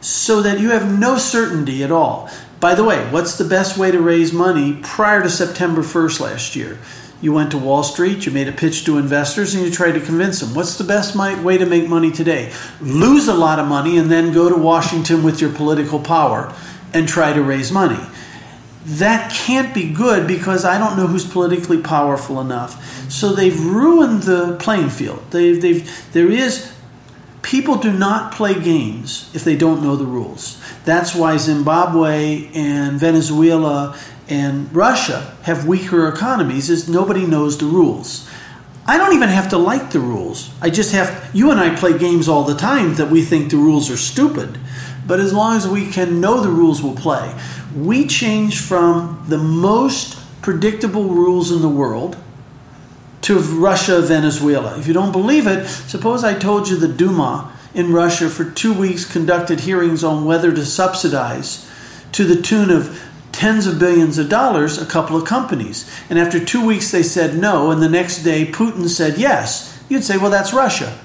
so 0.00 0.42
that 0.42 0.60
you 0.60 0.70
have 0.70 0.96
no 0.96 1.18
certainty 1.18 1.82
at 1.82 1.90
all. 1.90 2.30
By 2.60 2.76
the 2.76 2.84
way, 2.84 3.04
what's 3.10 3.36
the 3.36 3.44
best 3.44 3.76
way 3.76 3.90
to 3.90 3.98
raise 3.98 4.32
money 4.32 4.78
prior 4.80 5.24
to 5.24 5.28
September 5.28 5.82
1st 5.82 6.20
last 6.20 6.54
year? 6.54 6.78
You 7.20 7.32
went 7.32 7.50
to 7.50 7.58
Wall 7.58 7.82
Street, 7.82 8.26
you 8.26 8.30
made 8.30 8.46
a 8.46 8.52
pitch 8.52 8.84
to 8.84 8.96
investors, 8.96 9.56
and 9.56 9.64
you 9.64 9.72
tried 9.72 9.92
to 9.92 10.00
convince 10.00 10.38
them. 10.38 10.54
What's 10.54 10.78
the 10.78 10.84
best 10.84 11.16
way 11.16 11.58
to 11.58 11.66
make 11.66 11.88
money 11.88 12.12
today? 12.12 12.52
Lose 12.80 13.26
a 13.26 13.34
lot 13.34 13.58
of 13.58 13.66
money 13.66 13.98
and 13.98 14.08
then 14.08 14.32
go 14.32 14.48
to 14.48 14.56
Washington 14.56 15.24
with 15.24 15.40
your 15.40 15.50
political 15.50 15.98
power 15.98 16.54
and 16.94 17.08
try 17.08 17.32
to 17.32 17.42
raise 17.42 17.72
money. 17.72 17.98
That 18.86 19.32
can't 19.32 19.74
be 19.74 19.92
good 19.92 20.26
because 20.26 20.64
I 20.64 20.78
don't 20.78 20.96
know 20.96 21.06
who's 21.06 21.28
politically 21.28 21.82
powerful 21.82 22.40
enough. 22.40 23.10
So 23.10 23.32
they've 23.32 23.58
ruined 23.58 24.22
the 24.22 24.56
playing 24.60 24.90
field. 24.90 25.22
They've, 25.30 25.60
they've, 25.60 26.12
there 26.12 26.30
is 26.30 26.72
People 27.46 27.76
do 27.76 27.92
not 27.92 28.32
play 28.32 28.60
games 28.60 29.30
if 29.32 29.44
they 29.44 29.54
don't 29.54 29.80
know 29.80 29.94
the 29.94 30.04
rules. 30.04 30.60
That's 30.84 31.14
why 31.14 31.36
Zimbabwe 31.36 32.48
and 32.52 32.98
Venezuela 32.98 33.96
and 34.28 34.74
Russia 34.74 35.36
have 35.44 35.64
weaker 35.64 36.08
economies 36.08 36.68
is 36.68 36.88
nobody 36.88 37.24
knows 37.24 37.56
the 37.56 37.66
rules. 37.66 38.28
I 38.84 38.98
don't 38.98 39.14
even 39.14 39.28
have 39.28 39.48
to 39.50 39.58
like 39.58 39.92
the 39.92 40.00
rules. 40.00 40.50
I 40.60 40.70
just 40.70 40.90
have 40.90 41.30
you 41.32 41.52
and 41.52 41.60
I 41.60 41.76
play 41.76 41.96
games 41.96 42.26
all 42.26 42.42
the 42.42 42.56
time 42.56 42.96
that 42.96 43.10
we 43.12 43.22
think 43.22 43.52
the 43.52 43.58
rules 43.58 43.92
are 43.92 43.96
stupid. 43.96 44.58
But 45.06 45.20
as 45.20 45.32
long 45.32 45.56
as 45.56 45.68
we 45.68 45.88
can 45.88 46.20
know 46.20 46.40
the 46.40 46.48
rules 46.48 46.82
we'll 46.82 46.96
play. 46.96 47.32
We 47.76 48.06
change 48.06 48.60
from 48.60 49.24
the 49.28 49.38
most 49.38 50.18
predictable 50.40 51.04
rules 51.04 51.52
in 51.52 51.60
the 51.60 51.68
world 51.68 52.16
to 53.22 53.38
Russia, 53.38 54.00
Venezuela. 54.00 54.78
If 54.78 54.86
you 54.86 54.94
don't 54.94 55.12
believe 55.12 55.46
it, 55.46 55.66
suppose 55.66 56.24
I 56.24 56.38
told 56.38 56.68
you 56.68 56.76
the 56.76 56.88
Duma 56.88 57.52
in 57.74 57.92
Russia 57.92 58.30
for 58.30 58.48
two 58.48 58.72
weeks 58.72 59.04
conducted 59.04 59.60
hearings 59.60 60.02
on 60.02 60.24
whether 60.24 60.52
to 60.52 60.64
subsidize 60.64 61.70
to 62.12 62.24
the 62.24 62.40
tune 62.40 62.70
of 62.70 63.02
tens 63.32 63.66
of 63.66 63.78
billions 63.78 64.16
of 64.16 64.30
dollars 64.30 64.80
a 64.80 64.86
couple 64.86 65.16
of 65.16 65.26
companies. 65.26 65.90
And 66.08 66.18
after 66.18 66.42
two 66.42 66.64
weeks 66.64 66.90
they 66.90 67.02
said 67.02 67.36
no, 67.36 67.70
and 67.70 67.82
the 67.82 67.88
next 67.88 68.22
day 68.22 68.46
Putin 68.46 68.88
said 68.88 69.18
yes. 69.18 69.84
You'd 69.90 70.04
say, 70.04 70.16
well, 70.16 70.30
that's 70.30 70.54
Russia. 70.54 70.98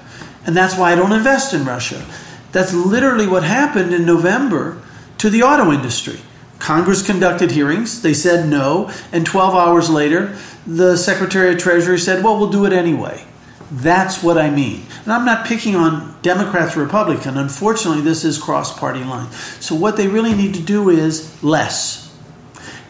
And 0.46 0.56
that's 0.56 0.76
why 0.76 0.92
I 0.92 0.94
don't 0.94 1.12
invest 1.12 1.52
in 1.52 1.64
Russia. 1.64 2.04
That's 2.52 2.72
literally 2.72 3.26
what 3.26 3.42
happened 3.42 3.92
in 3.92 4.06
November 4.06 4.80
to 5.18 5.28
the 5.28 5.42
auto 5.42 5.70
industry. 5.70 6.20
Congress 6.62 7.04
conducted 7.04 7.50
hearings, 7.50 8.02
they 8.02 8.14
said 8.14 8.48
no, 8.48 8.88
and 9.10 9.26
12 9.26 9.52
hours 9.52 9.90
later, 9.90 10.38
the 10.64 10.96
Secretary 10.96 11.52
of 11.52 11.58
Treasury 11.58 11.98
said, 11.98 12.22
well, 12.22 12.38
we'll 12.38 12.50
do 12.50 12.64
it 12.64 12.72
anyway. 12.72 13.24
That's 13.72 14.22
what 14.22 14.38
I 14.38 14.48
mean. 14.48 14.86
And 15.02 15.12
I'm 15.12 15.24
not 15.24 15.44
picking 15.44 15.74
on 15.74 16.16
Democrats, 16.22 16.76
or 16.76 16.84
Republican. 16.84 17.36
Unfortunately, 17.36 18.00
this 18.00 18.24
is 18.24 18.38
cross 18.38 18.78
party 18.78 19.02
line. 19.02 19.32
So 19.58 19.74
what 19.74 19.96
they 19.96 20.06
really 20.06 20.34
need 20.34 20.54
to 20.54 20.62
do 20.62 20.88
is 20.88 21.42
less. 21.42 22.16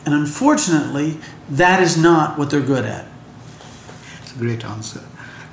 And 0.05 0.15
unfortunately, 0.15 1.17
that 1.49 1.83
is 1.83 1.97
not 1.97 2.39
what 2.39 2.51
they're 2.51 2.61
good 2.61 2.85
at. 2.85 3.07
It's 4.21 4.37
a 4.37 4.39
great 4.39 4.67
answer. 4.67 5.01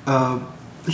Uh, 0.06 0.40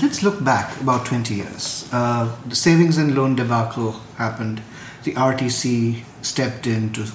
let's 0.00 0.22
look 0.22 0.44
back 0.44 0.80
about 0.80 1.04
20 1.06 1.34
years. 1.34 1.88
Uh, 1.90 2.36
the 2.46 2.54
savings 2.54 2.98
and 2.98 3.16
loan 3.16 3.34
debacle 3.34 3.92
happened. 4.16 4.62
The 5.02 5.14
RTC 5.14 6.04
stepped 6.26 6.66
in 6.66 6.92
to 6.92 7.06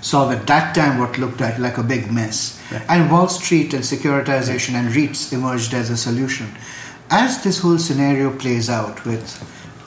solve 0.00 0.32
at 0.32 0.46
that 0.46 0.74
time 0.74 0.98
what 0.98 1.18
looked 1.18 1.40
like, 1.40 1.58
like 1.58 1.78
a 1.78 1.82
big 1.82 2.10
mess. 2.12 2.60
Right. 2.70 2.82
And 2.88 3.10
Wall 3.10 3.28
Street 3.28 3.74
and 3.74 3.82
securitization 3.82 4.74
and 4.74 4.88
REITs 4.88 5.32
emerged 5.32 5.74
as 5.74 5.90
a 5.90 5.96
solution. 5.96 6.48
As 7.10 7.42
this 7.42 7.60
whole 7.60 7.78
scenario 7.78 8.36
plays 8.36 8.68
out 8.68 9.04
with 9.04 9.24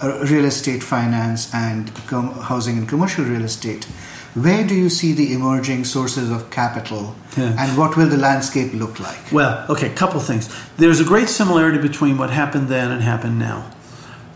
uh, 0.01 0.25
real 0.25 0.45
estate 0.45 0.81
finance 0.81 1.53
and 1.53 1.93
com- 2.07 2.33
housing 2.33 2.77
and 2.77 2.89
commercial 2.89 3.23
real 3.23 3.43
estate, 3.43 3.85
where 4.33 4.65
do 4.65 4.73
you 4.73 4.89
see 4.89 5.11
the 5.11 5.33
emerging 5.33 5.83
sources 5.83 6.31
of 6.31 6.49
capital 6.49 7.15
yeah. 7.37 7.55
and 7.59 7.77
what 7.77 7.97
will 7.97 8.07
the 8.07 8.17
landscape 8.17 8.73
look 8.73 8.99
like? 8.99 9.31
Well, 9.31 9.65
okay, 9.69 9.91
a 9.91 9.93
couple 9.93 10.19
things. 10.21 10.49
There's 10.77 11.01
a 11.01 11.03
great 11.03 11.27
similarity 11.27 11.79
between 11.79 12.17
what 12.17 12.29
happened 12.29 12.69
then 12.69 12.91
and 12.91 13.01
happened 13.01 13.39
now 13.39 13.71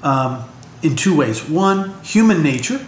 um, 0.04 0.44
in 0.84 0.96
two 0.96 1.16
ways. 1.16 1.50
One, 1.50 1.94
human 2.04 2.44
nature 2.44 2.86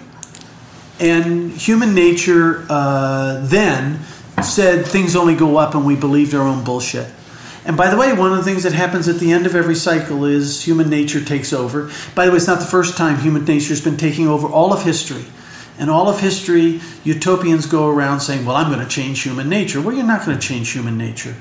and 0.99 1.51
human 1.51 1.93
nature 1.93 2.65
uh, 2.69 3.41
then 3.43 3.99
said 4.43 4.85
things 4.85 5.15
only 5.15 5.35
go 5.35 5.57
up 5.57 5.75
and 5.75 5.85
we 5.85 5.95
believed 5.95 6.33
our 6.33 6.47
own 6.47 6.63
bullshit. 6.63 7.07
And 7.65 7.75
by 7.75 7.89
the 7.89 7.97
way, 7.97 8.13
one 8.13 8.31
of 8.31 8.37
the 8.37 8.43
things 8.43 8.63
that 8.63 8.71
happens 8.71 9.09
at 9.09 9.19
the 9.19 9.33
end 9.33 9.45
of 9.45 9.53
every 9.53 9.75
cycle 9.75 10.23
is 10.23 10.63
human 10.63 10.89
nature 10.89 11.21
takes 11.23 11.51
over. 11.51 11.91
By 12.15 12.25
the 12.25 12.31
way, 12.31 12.37
it's 12.37 12.47
not 12.47 12.59
the 12.59 12.65
first 12.65 12.95
time 12.95 13.19
human 13.19 13.43
nature 13.43 13.69
has 13.69 13.81
been 13.81 13.97
taking 13.97 14.27
over 14.27 14.47
all 14.47 14.71
of 14.71 14.83
history. 14.83 15.25
And 15.77 15.89
all 15.89 16.07
of 16.07 16.21
history, 16.21 16.81
utopians 17.03 17.65
go 17.65 17.87
around 17.87 18.21
saying, 18.21 18.45
Well, 18.45 18.55
I'm 18.55 18.71
going 18.71 18.83
to 18.83 18.89
change 18.89 19.21
human 19.21 19.49
nature. 19.49 19.81
Well, 19.81 19.95
you're 19.95 20.05
not 20.05 20.25
going 20.25 20.39
to 20.39 20.47
change 20.47 20.71
human 20.71 20.97
nature. 20.97 21.35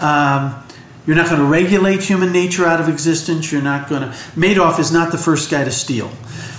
Um, 0.00 0.63
you're 1.06 1.16
not 1.16 1.28
going 1.28 1.40
to 1.40 1.46
regulate 1.46 2.02
human 2.02 2.32
nature 2.32 2.64
out 2.64 2.80
of 2.80 2.88
existence. 2.88 3.52
You're 3.52 3.62
not 3.62 3.88
going 3.88 4.02
to. 4.02 4.08
Madoff 4.36 4.78
is 4.78 4.90
not 4.90 5.12
the 5.12 5.18
first 5.18 5.50
guy 5.50 5.64
to 5.64 5.70
steal. 5.70 6.10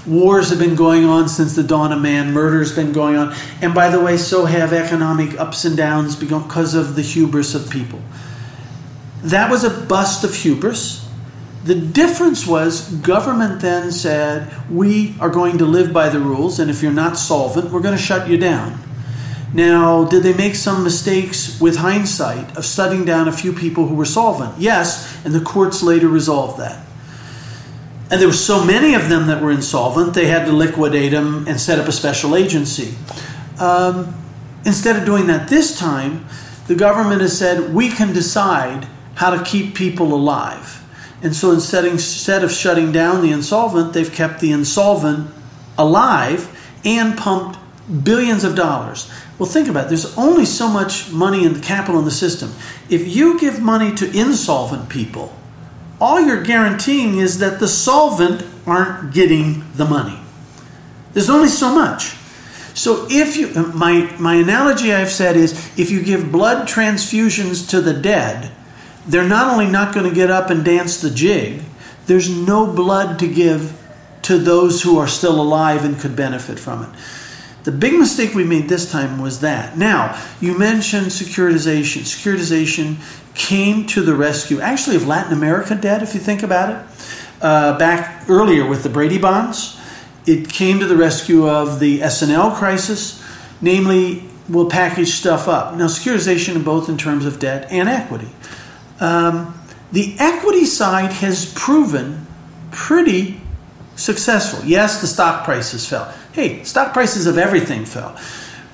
Wars 0.05 0.51
have 0.51 0.59
been 0.59 0.75
going 0.75 1.03
on 1.03 1.27
since 1.27 1.55
the 1.55 1.63
dawn 1.63 1.91
of 1.91 1.99
man. 1.99 2.31
Murder's 2.31 2.75
been 2.75 2.91
going 2.91 3.15
on. 3.15 3.35
And 3.61 3.73
by 3.73 3.89
the 3.89 3.99
way, 3.99 4.17
so 4.17 4.45
have 4.45 4.71
economic 4.71 5.39
ups 5.39 5.65
and 5.65 5.75
downs 5.75 6.15
because 6.15 6.75
of 6.75 6.95
the 6.95 7.01
hubris 7.01 7.55
of 7.55 7.71
people. 7.71 8.01
That 9.23 9.49
was 9.49 9.63
a 9.63 9.71
bust 9.71 10.23
of 10.23 10.35
hubris. 10.35 11.09
The 11.63 11.73
difference 11.73 12.45
was 12.45 12.87
government 12.97 13.61
then 13.61 13.91
said, 13.91 14.53
we 14.69 15.15
are 15.19 15.31
going 15.31 15.57
to 15.57 15.65
live 15.65 15.91
by 15.91 16.09
the 16.09 16.19
rules, 16.19 16.59
and 16.59 16.69
if 16.69 16.83
you're 16.83 16.91
not 16.91 17.17
solvent, 17.17 17.71
we're 17.71 17.81
going 17.81 17.97
to 17.97 18.03
shut 18.03 18.29
you 18.29 18.37
down. 18.37 18.79
Now, 19.55 20.03
did 20.03 20.23
they 20.23 20.33
make 20.33 20.53
some 20.55 20.83
mistakes 20.83 21.61
with 21.61 21.77
hindsight 21.77 22.57
of 22.57 22.65
shutting 22.65 23.05
down 23.05 23.29
a 23.29 23.31
few 23.31 23.53
people 23.53 23.87
who 23.87 23.95
were 23.95 24.03
solvent? 24.03 24.59
Yes, 24.59 25.17
and 25.23 25.33
the 25.33 25.39
courts 25.39 25.81
later 25.81 26.09
resolved 26.09 26.59
that. 26.59 26.85
and 28.11 28.19
there 28.19 28.27
were 28.27 28.33
so 28.33 28.63
many 28.63 28.93
of 28.93 29.07
them 29.07 29.27
that 29.27 29.41
were 29.41 29.51
insolvent, 29.51 30.13
they 30.13 30.27
had 30.27 30.45
to 30.45 30.51
liquidate 30.51 31.11
them 31.11 31.47
and 31.47 31.59
set 31.59 31.79
up 31.79 31.87
a 31.87 31.91
special 31.93 32.35
agency. 32.35 32.95
Um, 33.57 34.13
instead 34.65 34.97
of 34.97 35.05
doing 35.05 35.27
that 35.27 35.47
this 35.47 35.79
time, 35.79 36.25
the 36.67 36.75
government 36.75 37.21
has 37.21 37.37
said 37.37 37.73
we 37.73 37.87
can 37.89 38.11
decide 38.13 38.87
how 39.15 39.29
to 39.29 39.43
keep 39.43 39.73
people 39.73 40.13
alive. 40.13 40.83
And 41.23 41.33
so 41.33 41.51
instead, 41.51 41.85
instead 41.85 42.43
of 42.43 42.51
shutting 42.51 42.91
down 42.91 43.21
the 43.21 43.31
insolvent, 43.31 43.93
they've 43.93 44.11
kept 44.11 44.41
the 44.41 44.51
insolvent 44.51 45.31
alive 45.77 46.51
and 46.83 47.17
pumped 47.17 47.57
billions 48.03 48.43
of 48.43 48.55
dollars. 48.55 49.09
Well, 49.37 49.49
think 49.49 49.67
about 49.67 49.85
it. 49.85 49.89
There's 49.89 50.17
only 50.17 50.45
so 50.45 50.69
much 50.69 51.11
money 51.11 51.45
and 51.45 51.61
capital 51.61 51.99
in 51.99 52.05
the 52.05 52.11
system. 52.11 52.53
If 52.89 53.07
you 53.07 53.39
give 53.39 53.61
money 53.61 53.93
to 53.95 54.17
insolvent 54.17 54.89
people, 54.89 55.35
all 55.99 56.21
you're 56.21 56.43
guaranteeing 56.43 57.17
is 57.17 57.39
that 57.39 57.59
the 57.59 57.67
solvent 57.67 58.45
aren't 58.65 59.13
getting 59.13 59.65
the 59.75 59.85
money. 59.85 60.19
There's 61.13 61.29
only 61.29 61.49
so 61.49 61.73
much. 61.73 62.15
So 62.73 63.07
if 63.09 63.37
you 63.37 63.51
uh, 63.55 63.71
my 63.73 64.13
my 64.19 64.35
analogy 64.35 64.93
I've 64.93 65.11
said 65.11 65.37
is 65.37 65.53
if 65.79 65.89
you 65.91 66.03
give 66.03 66.31
blood 66.31 66.67
transfusions 66.67 67.69
to 67.69 67.79
the 67.79 67.93
dead, 67.93 68.51
they're 69.07 69.27
not 69.27 69.51
only 69.51 69.67
not 69.67 69.93
going 69.93 70.07
to 70.09 70.13
get 70.13 70.29
up 70.29 70.49
and 70.49 70.63
dance 70.63 70.97
the 70.97 71.09
jig, 71.09 71.61
there's 72.05 72.29
no 72.29 72.67
blood 72.67 73.17
to 73.19 73.27
give 73.27 73.81
to 74.23 74.37
those 74.37 74.81
who 74.81 74.97
are 74.97 75.07
still 75.07 75.39
alive 75.39 75.85
and 75.85 75.97
could 75.97 76.15
benefit 76.15 76.59
from 76.59 76.83
it. 76.83 76.89
The 77.65 77.71
big 77.71 77.93
mistake 77.93 78.35
we 78.35 78.43
made 78.43 78.69
this 78.69 78.91
time 78.91 79.19
was 79.19 79.39
that. 79.39 79.75
Now, 79.75 80.21
you 80.39 80.55
mentioned 80.55 81.07
securitization. 81.07 82.03
Securitization 82.03 82.97
came 83.33 83.87
to 83.87 84.03
the 84.03 84.13
rescue, 84.13 84.59
actually, 84.59 84.95
of 84.97 85.07
Latin 85.07 85.33
America 85.33 85.73
debt, 85.73 86.03
if 86.03 86.13
you 86.13 86.19
think 86.19 86.43
about 86.43 86.69
it. 86.69 87.41
Uh, 87.41 87.75
back 87.79 88.29
earlier 88.29 88.67
with 88.67 88.83
the 88.83 88.89
Brady 88.89 89.17
bonds, 89.17 89.81
it 90.27 90.47
came 90.47 90.79
to 90.79 90.85
the 90.85 90.95
rescue 90.95 91.49
of 91.49 91.79
the 91.79 92.03
S&L 92.03 92.51
crisis, 92.51 93.23
namely, 93.61 94.29
we'll 94.47 94.69
package 94.69 95.09
stuff 95.09 95.47
up. 95.47 95.73
Now, 95.75 95.87
securitization, 95.87 96.63
both 96.63 96.87
in 96.87 96.99
terms 96.99 97.25
of 97.25 97.39
debt 97.39 97.67
and 97.71 97.89
equity. 97.89 98.29
Um, 98.99 99.59
the 99.91 100.15
equity 100.19 100.65
side 100.65 101.13
has 101.13 101.51
proven 101.55 102.27
pretty 102.69 103.41
successful. 103.95 104.63
Yes, 104.63 105.01
the 105.01 105.07
stock 105.07 105.45
prices 105.45 105.87
fell. 105.87 106.13
Hey, 106.35 106.65
stock 106.65 106.91
prices 106.91 107.27
of 107.27 107.37
everything 107.37 107.85
fell. 107.85 108.19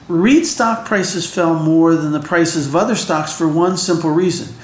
REIT 0.08 0.48
stock 0.48 0.84
prices 0.84 1.32
fell 1.32 1.54
more 1.54 1.94
than 1.94 2.12
the 2.12 2.20
prices 2.20 2.66
of 2.66 2.76
other 2.76 2.96
stocks 2.96 3.38
for 3.38 3.48
one 3.48 3.78
simple 3.78 4.10
reason 4.10 4.56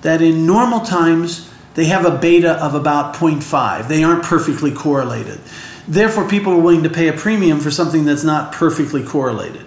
that 0.00 0.22
in 0.22 0.46
normal 0.46 0.80
times 0.80 1.52
they 1.74 1.84
have 1.84 2.06
a 2.06 2.16
beta 2.16 2.52
of 2.52 2.74
about 2.74 3.14
0.5. 3.14 3.88
They 3.88 4.02
aren't 4.02 4.22
perfectly 4.22 4.72
correlated. 4.72 5.38
Therefore, 5.86 6.26
people 6.26 6.54
are 6.54 6.60
willing 6.60 6.82
to 6.84 6.88
pay 6.88 7.08
a 7.08 7.12
premium 7.12 7.60
for 7.60 7.70
something 7.70 8.06
that's 8.06 8.24
not 8.24 8.52
perfectly 8.52 9.04
correlated. 9.04 9.66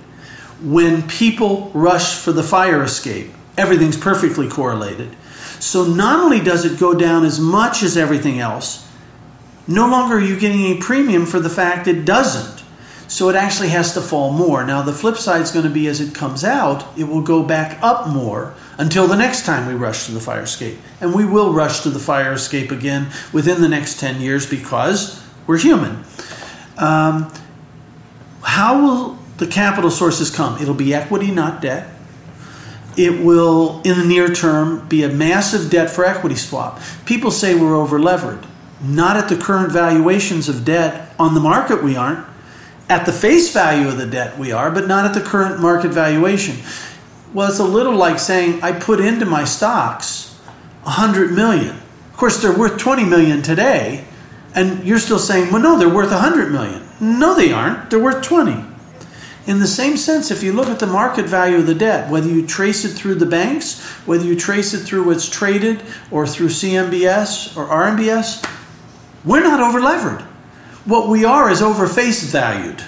When 0.60 1.08
people 1.08 1.70
rush 1.76 2.16
for 2.16 2.32
the 2.32 2.42
fire 2.42 2.82
escape, 2.82 3.30
everything's 3.56 3.98
perfectly 3.98 4.50
correlated. 4.50 5.16
So 5.60 5.86
not 5.86 6.20
only 6.20 6.42
does 6.42 6.66
it 6.66 6.80
go 6.80 6.96
down 6.96 7.24
as 7.24 7.40
much 7.40 7.84
as 7.84 7.96
everything 7.96 8.40
else, 8.40 8.90
no 9.68 9.88
longer 9.88 10.16
are 10.16 10.20
you 10.20 10.40
getting 10.40 10.66
a 10.66 10.82
premium 10.82 11.28
for 11.28 11.40
the 11.40 11.52
fact 11.52 11.88
it 11.88 12.04
doesn't. 12.04 12.63
So 13.08 13.30
it 13.30 13.36
actually 13.36 13.70
has 13.70 13.94
to 13.94 14.02
fall 14.02 14.32
more. 14.32 14.66
Now, 14.66 14.82
the 14.82 14.94
flip 14.94 15.18
side 15.18 15.42
is 15.42 15.52
going 15.52 15.66
to 15.66 15.72
be 15.72 15.88
as 15.88 16.02
it 16.02 16.16
comes 16.16 16.44
out, 16.44 16.86
it 16.98 17.04
will 17.04 17.22
go 17.22 17.44
back 17.44 17.78
up 17.82 18.08
more 18.08 18.54
until 18.78 19.08
the 19.08 19.16
next 19.16 19.46
time 19.46 19.68
we 19.68 19.74
rush 19.74 20.06
to 20.06 20.12
the 20.12 20.20
fire 20.20 20.42
escape. 20.42 20.78
And 21.00 21.14
we 21.14 21.26
will 21.26 21.54
rush 21.54 21.82
to 21.82 21.90
the 21.90 22.00
fire 22.00 22.34
escape 22.34 22.72
again 22.72 23.08
within 23.32 23.62
the 23.62 23.70
next 23.70 24.00
10 24.00 24.22
years 24.22 24.50
because 24.50 25.24
we're 25.46 25.60
human. 25.60 26.04
Um, 26.78 27.32
how 28.42 28.82
will 28.82 29.20
the 29.38 29.48
capital 29.48 29.92
sources 29.92 30.30
come? 30.30 30.62
It'll 30.62 30.74
be 30.74 30.94
equity, 30.94 31.32
not 31.32 31.62
debt. 31.62 31.90
It 32.96 33.24
will, 33.24 33.82
in 33.84 33.98
the 33.98 34.06
near 34.06 34.34
term, 34.34 34.88
be 34.88 35.04
a 35.04 35.10
massive 35.10 35.72
debt 35.72 35.90
for 35.90 36.06
equity 36.06 36.36
swap. 36.36 36.80
People 37.06 37.32
say 37.32 37.56
we're 37.56 37.76
over 37.76 38.00
levered. 38.00 38.46
Not 38.82 39.18
at 39.18 39.30
the 39.30 39.38
current 39.38 39.72
valuations 39.72 40.50
of 40.50 40.66
debt 40.66 41.14
on 41.18 41.34
the 41.34 41.40
market, 41.40 41.84
we 41.84 41.96
aren't. 41.96 42.28
At 42.90 43.06
the 43.06 43.14
face 43.14 43.54
value 43.54 43.88
of 43.88 43.98
the 43.98 44.06
debt, 44.06 44.38
we 44.38 44.52
are, 44.52 44.70
but 44.70 44.88
not 44.88 45.06
at 45.06 45.14
the 45.14 45.22
current 45.22 45.62
market 45.62 45.92
valuation. 45.92 46.58
Well, 47.34 47.50
it's 47.50 47.60
a 47.60 47.64
little 47.64 47.96
like 47.96 48.20
saying 48.20 48.62
I 48.62 48.74
put 48.74 49.00
into 49.00 49.26
my 49.26 49.46
stocks 49.46 50.38
100 50.84 51.32
million. 51.32 51.78
Of 52.12 52.18
course, 52.18 52.42
they're 52.42 52.58
worth 52.58 52.78
20 52.78 53.06
million 53.06 53.42
today, 53.42 54.06
and 54.54 54.84
you're 54.84 55.00
still 55.00 55.18
saying, 55.18 55.52
well, 55.52 55.62
no, 55.62 55.80
they're 55.80 55.90
worth 55.90 56.12
100 56.12 56.52
million. 56.52 56.84
No, 57.00 57.36
they 57.36 57.52
aren't. 57.52 57.90
They're 57.90 58.04
worth 58.04 58.24
20. 58.24 58.66
In 59.46 59.60
the 59.60 59.68
same 59.68 59.98
sense, 59.98 60.32
if 60.32 60.44
you 60.44 60.54
look 60.54 60.68
at 60.68 60.80
the 60.80 60.88
market 60.88 61.26
value 61.26 61.58
of 61.58 61.68
the 61.68 61.76
debt, 61.76 62.10
whether 62.10 62.30
you 62.30 62.46
trace 62.46 62.86
it 62.86 62.90
through 62.90 63.16
the 63.16 63.26
banks, 63.26 63.82
whether 64.06 64.24
you 64.24 64.38
trace 64.38 64.74
it 64.74 64.80
through 64.80 65.06
what's 65.06 65.28
traded 65.28 65.82
or 66.12 66.26
through 66.28 66.48
CMBS 66.48 67.58
or 67.58 67.66
RMBS, 67.68 68.48
we're 69.26 69.44
not 69.44 69.60
over 69.60 69.82
levered. 69.82 70.24
What 70.86 71.08
we 71.08 71.24
are 71.24 71.50
is 71.50 71.62
over 71.62 71.88
face 71.88 72.24
valued, 72.24 72.82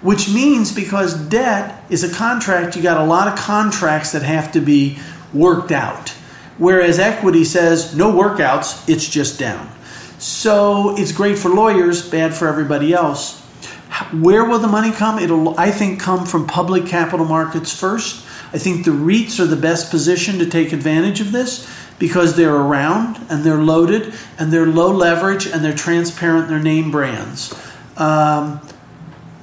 which 0.00 0.32
means 0.32 0.72
because 0.72 1.14
debt 1.28 1.84
is 1.90 2.02
a 2.02 2.14
contract, 2.14 2.76
you 2.76 2.82
got 2.82 2.98
a 2.98 3.04
lot 3.04 3.28
of 3.28 3.38
contracts 3.38 4.12
that 4.12 4.22
have 4.22 4.52
to 4.52 4.60
be 4.60 4.98
worked 5.34 5.70
out. 5.70 6.10
Whereas 6.56 6.98
equity 6.98 7.44
says 7.44 7.94
no 7.94 8.10
workouts, 8.10 8.88
it's 8.88 9.06
just 9.06 9.38
down. 9.38 9.70
So 10.18 10.96
it's 10.96 11.12
great 11.12 11.38
for 11.38 11.50
lawyers, 11.50 12.08
bad 12.08 12.34
for 12.34 12.48
everybody 12.48 12.94
else. 12.94 13.40
Where 14.12 14.44
will 14.44 14.58
the 14.58 14.68
money 14.68 14.90
come? 14.90 15.18
It'll, 15.18 15.58
I 15.58 15.70
think, 15.70 16.00
come 16.00 16.24
from 16.24 16.46
public 16.46 16.86
capital 16.86 17.26
markets 17.26 17.78
first. 17.78 18.24
I 18.52 18.58
think 18.58 18.84
the 18.84 18.92
REITs 18.92 19.38
are 19.40 19.46
the 19.46 19.56
best 19.56 19.90
position 19.90 20.38
to 20.38 20.46
take 20.46 20.72
advantage 20.72 21.20
of 21.20 21.32
this 21.32 21.68
because 22.00 22.34
they're 22.34 22.56
around 22.56 23.24
and 23.28 23.44
they're 23.44 23.62
loaded 23.62 24.12
and 24.38 24.52
they're 24.52 24.66
low 24.66 24.90
leverage 24.90 25.46
and 25.46 25.62
they're 25.64 25.74
transparent, 25.74 26.48
they're 26.48 26.58
name 26.58 26.90
brands. 26.90 27.54
Um, 27.96 28.60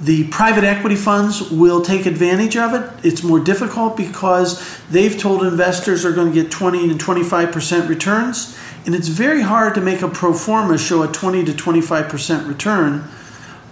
the 0.02 0.28
private 0.28 0.64
equity 0.64 0.96
funds 0.96 1.50
will 1.50 1.82
take 1.82 2.06
advantage 2.06 2.58
of 2.58 2.74
it. 2.74 3.06
It's 3.06 3.24
more 3.24 3.40
difficult 3.40 3.96
because 3.96 4.80
they've 4.90 5.18
told 5.18 5.44
investors 5.44 6.04
are 6.04 6.12
going 6.12 6.34
to 6.34 6.44
get 6.44 6.52
20 6.52 6.90
and 6.90 7.00
25% 7.00 7.88
returns. 7.88 8.58
And 8.86 8.96
it's 8.96 9.08
very 9.08 9.42
hard 9.42 9.76
to 9.76 9.82
make 9.82 10.02
a 10.02 10.08
pro 10.08 10.34
forma 10.34 10.78
show 10.78 11.04
a 11.04 11.08
20 11.08 11.46
to 11.46 11.52
25% 11.52 12.48
return 12.48 13.08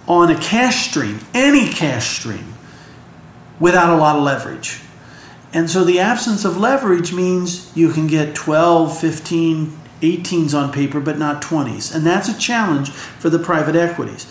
on 0.06 0.30
a 0.30 0.38
cash 0.40 0.88
stream, 0.88 1.18
any 1.34 1.68
cash 1.68 2.18
stream, 2.18 2.54
without 3.58 3.92
a 3.92 3.96
lot 3.96 4.16
of 4.16 4.22
leverage. 4.22 4.80
And 5.56 5.70
so 5.70 5.84
the 5.84 6.00
absence 6.00 6.44
of 6.44 6.58
leverage 6.58 7.14
means 7.14 7.74
you 7.74 7.90
can 7.90 8.06
get 8.06 8.34
12, 8.34 9.00
15, 9.00 9.78
18s 10.02 10.52
on 10.52 10.70
paper, 10.70 11.00
but 11.00 11.18
not 11.18 11.40
20s. 11.40 11.94
And 11.94 12.04
that's 12.04 12.28
a 12.28 12.38
challenge 12.38 12.90
for 12.90 13.30
the 13.30 13.38
private 13.38 13.74
equities. 13.74 14.30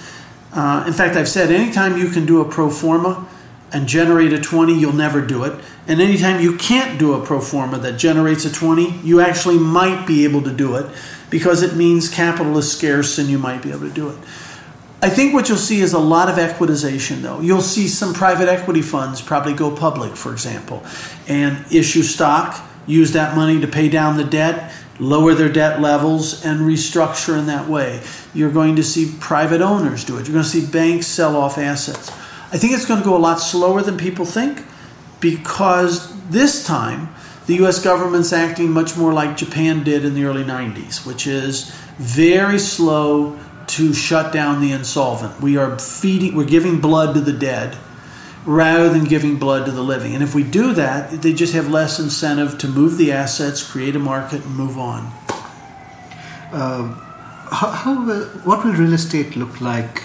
Uh, 0.54 0.84
in 0.86 0.94
fact, 0.94 1.16
I've 1.16 1.28
said 1.28 1.50
anytime 1.50 1.98
you 1.98 2.10
can 2.10 2.28
do 2.28 2.42
a 2.42 2.46
pro 2.46 2.70
forma 2.70 3.28
and 3.74 3.88
generate 3.88 4.34
a 4.34 4.40
20, 4.40 4.78
you'll 4.78 4.94
never 4.94 5.20
do 5.20 5.44
it. 5.46 5.60
And 5.88 6.00
anytime 6.00 6.42
you 6.42 6.58
can't 6.58 7.00
do 7.00 7.16
a 7.16 7.26
pro 7.26 7.42
forma 7.42 7.80
that 7.80 7.98
generates 7.98 8.46
a 8.46 8.54
20, 8.54 9.00
you 9.00 9.20
actually 9.20 9.58
might 9.58 10.06
be 10.06 10.26
able 10.26 10.44
to 10.44 10.54
do 10.54 10.76
it 10.76 10.86
because 11.32 11.64
it 11.64 11.76
means 11.76 12.08
capital 12.08 12.56
is 12.60 12.72
scarce 12.72 13.18
and 13.18 13.30
you 13.30 13.40
might 13.40 13.64
be 13.64 13.72
able 13.72 13.88
to 13.88 13.90
do 13.90 14.10
it. 14.10 14.18
I 15.06 15.10
think 15.10 15.36
what 15.36 15.50
you'll 15.50 15.60
see 15.60 15.82
is 15.82 15.94
a 15.94 16.00
lot 16.00 16.30
of 16.30 16.38
equitization, 16.38 17.22
though. 17.22 17.40
You'll 17.40 17.62
see 17.62 17.88
some 17.88 18.12
private 18.12 18.50
equity 18.50 18.82
funds 18.82 19.22
probably 19.22 19.54
go 19.54 19.70
public, 19.70 20.16
for 20.16 20.32
example, 20.32 20.84
and 21.28 21.64
issue 21.72 22.02
stock, 22.02 22.60
use 22.88 23.12
that 23.12 23.36
money 23.36 23.62
to 23.62 23.68
pay 23.68 23.88
down 23.88 24.18
the 24.18 24.24
debt, 24.24 24.74
lower 24.98 25.36
their 25.36 25.48
debt 25.48 25.80
levels, 25.80 26.44
and 26.44 26.62
restructure 26.62 27.38
in 27.38 27.46
that 27.46 27.70
way. 27.70 28.02
You're 28.34 28.50
going 28.50 28.78
to 28.78 28.84
see 28.84 29.14
private 29.20 29.62
owners 29.62 30.04
do 30.04 30.18
it. 30.18 30.26
You're 30.26 30.34
going 30.34 30.44
to 30.44 30.50
see 30.50 30.66
banks 30.66 31.06
sell 31.06 31.36
off 31.36 31.60
assets. 31.60 32.10
I 32.52 32.58
think 32.58 32.74
it's 32.74 32.88
going 32.88 33.00
to 33.00 33.06
go 33.06 33.16
a 33.16 33.20
lot 33.20 33.36
slower 33.36 33.84
than 33.84 33.98
people 33.98 34.26
think 34.26 34.66
because 35.20 36.20
this 36.32 36.66
time 36.66 37.14
the 37.46 37.64
US 37.64 37.80
government's 37.80 38.34
acting 38.34 38.72
much 38.72 38.98
more 38.98 39.14
like 39.14 39.38
Japan 39.38 39.84
did 39.84 40.04
in 40.04 40.16
the 40.16 40.26
early 40.26 40.44
90s, 40.44 41.06
which 41.06 41.28
is 41.28 41.70
very 42.00 42.58
slow 42.58 43.38
to 43.68 43.94
shut 43.94 44.32
down 44.32 44.62
the 44.62 44.72
insolvent. 44.72 45.42
We 45.42 45.58
are 45.58 45.78
feeding, 45.80 46.36
we're 46.36 46.46
giving 46.46 46.80
blood 46.80 47.14
to 47.16 47.22
the 47.22 47.34
dead 47.34 47.78
rather 48.46 48.90
than 48.90 49.06
giving 49.06 49.38
blood 49.38 49.66
to 49.66 49.72
the 49.72 49.82
living. 49.82 50.14
And 50.14 50.24
if 50.24 50.36
we 50.36 50.44
do 50.44 50.74
that, 50.74 51.22
they 51.22 51.34
just 51.34 51.54
have 51.54 51.70
less 51.70 52.00
incentive 52.00 52.58
to 52.60 52.68
move 52.68 52.98
the 52.98 53.12
assets, 53.12 53.64
create 53.64 53.96
a 53.96 54.00
market, 54.00 54.46
and 54.46 54.56
move 54.56 54.78
on. 54.78 55.12
Uh, 56.52 56.94
how, 57.52 57.70
how 57.72 58.06
will, 58.06 58.26
what 58.44 58.64
will 58.64 58.74
real 58.74 58.94
estate 58.94 59.36
look 59.36 59.62
like 59.62 60.04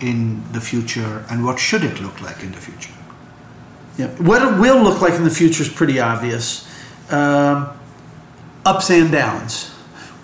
in 0.00 0.42
the 0.52 0.60
future, 0.60 1.24
and 1.28 1.44
what 1.44 1.58
should 1.58 1.82
it 1.82 2.00
look 2.00 2.20
like 2.20 2.42
in 2.42 2.52
the 2.52 2.58
future? 2.58 2.92
Yeah. 3.96 4.06
What 4.18 4.42
it 4.42 4.60
will 4.60 4.80
look 4.80 5.00
like 5.00 5.14
in 5.14 5.24
the 5.24 5.30
future 5.30 5.62
is 5.62 5.68
pretty 5.68 5.98
obvious. 5.98 6.64
Um, 7.10 7.70
ups 8.64 8.90
and 8.90 9.10
downs 9.10 9.67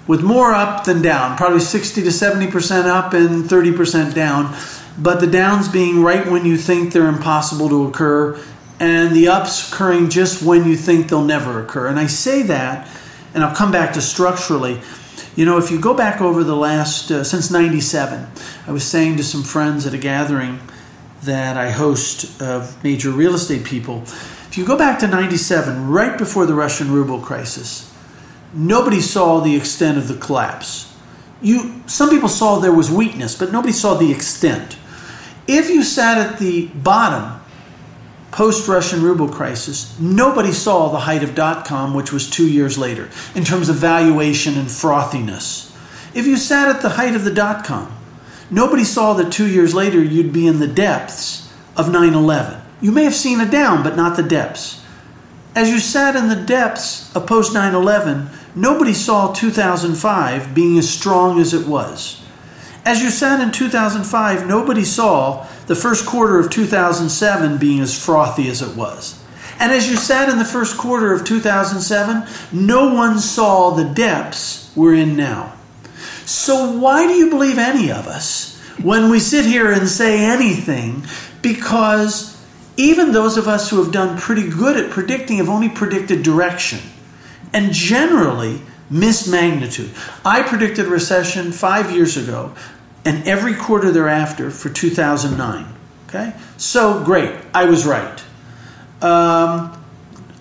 with 0.06 0.22
more 0.22 0.52
up 0.52 0.84
than 0.84 1.02
down, 1.02 1.36
probably 1.36 1.60
60 1.60 2.02
to 2.02 2.08
70% 2.08 2.84
up 2.84 3.12
and 3.14 3.44
30% 3.44 4.14
down. 4.14 4.54
But 4.98 5.20
the 5.20 5.26
downs 5.26 5.68
being 5.68 6.02
right 6.02 6.26
when 6.26 6.44
you 6.44 6.56
think 6.56 6.92
they're 6.92 7.08
impossible 7.08 7.68
to 7.68 7.86
occur, 7.86 8.40
and 8.78 9.14
the 9.14 9.28
ups 9.28 9.72
occurring 9.72 10.10
just 10.10 10.42
when 10.42 10.66
you 10.66 10.76
think 10.76 11.08
they'll 11.08 11.24
never 11.24 11.62
occur. 11.62 11.86
And 11.86 11.98
I 11.98 12.06
say 12.06 12.42
that, 12.42 12.88
and 13.32 13.42
I'll 13.42 13.54
come 13.54 13.72
back 13.72 13.94
to 13.94 14.00
structurally. 14.00 14.80
You 15.36 15.44
know, 15.44 15.58
if 15.58 15.70
you 15.70 15.80
go 15.80 15.94
back 15.94 16.20
over 16.20 16.44
the 16.44 16.54
last, 16.54 17.10
uh, 17.10 17.24
since 17.24 17.50
97, 17.50 18.26
I 18.66 18.72
was 18.72 18.84
saying 18.84 19.16
to 19.16 19.24
some 19.24 19.42
friends 19.42 19.86
at 19.86 19.94
a 19.94 19.98
gathering 19.98 20.60
that 21.22 21.56
I 21.56 21.70
host 21.70 22.40
of 22.40 22.82
major 22.84 23.10
real 23.10 23.34
estate 23.34 23.64
people. 23.64 24.02
If 24.02 24.58
you 24.58 24.64
go 24.64 24.76
back 24.76 25.00
to 25.00 25.08
97, 25.08 25.88
right 25.88 26.16
before 26.16 26.46
the 26.46 26.54
Russian 26.54 26.92
ruble 26.92 27.20
crisis, 27.20 27.93
nobody 28.54 29.00
saw 29.00 29.40
the 29.40 29.56
extent 29.56 29.98
of 29.98 30.08
the 30.08 30.16
collapse. 30.16 30.94
You, 31.42 31.82
some 31.86 32.10
people 32.10 32.28
saw 32.28 32.58
there 32.58 32.72
was 32.72 32.90
weakness, 32.90 33.36
but 33.36 33.52
nobody 33.52 33.72
saw 33.72 33.94
the 33.94 34.10
extent. 34.10 34.78
If 35.46 35.68
you 35.68 35.82
sat 35.82 36.18
at 36.18 36.38
the 36.38 36.68
bottom 36.68 37.40
post 38.30 38.66
Russian 38.66 39.02
ruble 39.02 39.28
crisis, 39.28 39.98
nobody 40.00 40.52
saw 40.52 40.88
the 40.88 41.00
height 41.00 41.22
of 41.22 41.34
dot 41.34 41.66
com, 41.66 41.94
which 41.94 42.12
was 42.12 42.28
two 42.28 42.48
years 42.48 42.78
later, 42.78 43.10
in 43.34 43.44
terms 43.44 43.68
of 43.68 43.76
valuation 43.76 44.56
and 44.56 44.68
frothiness. 44.68 45.70
If 46.14 46.26
you 46.26 46.36
sat 46.36 46.74
at 46.74 46.82
the 46.82 46.90
height 46.90 47.14
of 47.14 47.24
the 47.24 47.34
dot 47.34 47.64
com, 47.64 47.94
nobody 48.50 48.84
saw 48.84 49.14
that 49.14 49.32
two 49.32 49.46
years 49.46 49.74
later 49.74 50.02
you'd 50.02 50.32
be 50.32 50.46
in 50.46 50.60
the 50.60 50.66
depths 50.66 51.52
of 51.76 51.90
9 51.92 52.14
11. 52.14 52.60
You 52.80 52.92
may 52.92 53.04
have 53.04 53.14
seen 53.14 53.40
a 53.40 53.50
down, 53.50 53.82
but 53.82 53.96
not 53.96 54.16
the 54.16 54.22
depths. 54.22 54.82
As 55.54 55.70
you 55.70 55.78
sat 55.78 56.16
in 56.16 56.28
the 56.28 56.36
depths 56.36 57.14
of 57.14 57.26
post 57.26 57.54
9 57.54 57.74
11, 57.74 58.30
nobody 58.54 58.92
saw 58.92 59.32
2005 59.32 60.54
being 60.54 60.78
as 60.78 60.88
strong 60.88 61.40
as 61.40 61.54
it 61.54 61.66
was. 61.66 62.24
As 62.84 63.02
you 63.02 63.10
sat 63.10 63.40
in 63.40 63.50
2005, 63.50 64.46
nobody 64.46 64.84
saw 64.84 65.46
the 65.66 65.74
first 65.74 66.04
quarter 66.06 66.38
of 66.38 66.50
2007 66.50 67.58
being 67.58 67.80
as 67.80 67.98
frothy 67.98 68.48
as 68.48 68.60
it 68.60 68.76
was. 68.76 69.22
And 69.58 69.72
as 69.72 69.88
you 69.88 69.96
sat 69.96 70.28
in 70.28 70.38
the 70.38 70.44
first 70.44 70.76
quarter 70.76 71.12
of 71.12 71.24
2007, 71.24 72.26
no 72.52 72.92
one 72.92 73.18
saw 73.18 73.70
the 73.70 73.84
depths 73.84 74.70
we're 74.76 74.94
in 74.94 75.16
now. 75.16 75.54
So, 76.26 76.78
why 76.78 77.06
do 77.06 77.14
you 77.14 77.30
believe 77.30 77.58
any 77.58 77.90
of 77.90 78.06
us 78.06 78.58
when 78.82 79.10
we 79.10 79.20
sit 79.20 79.46
here 79.46 79.70
and 79.70 79.88
say 79.88 80.24
anything? 80.24 81.04
Because 81.40 82.42
even 82.76 83.12
those 83.12 83.36
of 83.36 83.46
us 83.46 83.70
who 83.70 83.82
have 83.82 83.92
done 83.92 84.18
pretty 84.18 84.48
good 84.48 84.76
at 84.76 84.90
predicting 84.90 85.36
have 85.36 85.48
only 85.48 85.68
predicted 85.68 86.22
direction 86.22 86.80
and 87.54 87.72
generally 87.72 88.60
miss 88.90 89.26
magnitude. 89.26 89.90
I 90.24 90.42
predicted 90.42 90.86
a 90.86 90.90
recession 90.90 91.52
five 91.52 91.90
years 91.90 92.18
ago 92.18 92.54
and 93.04 93.26
every 93.26 93.54
quarter 93.54 93.90
thereafter 93.90 94.50
for 94.50 94.68
2009. 94.68 95.66
Okay? 96.08 96.34
So, 96.56 97.02
great, 97.04 97.32
I 97.54 97.64
was 97.64 97.86
right. 97.86 98.22
Um, 99.00 99.82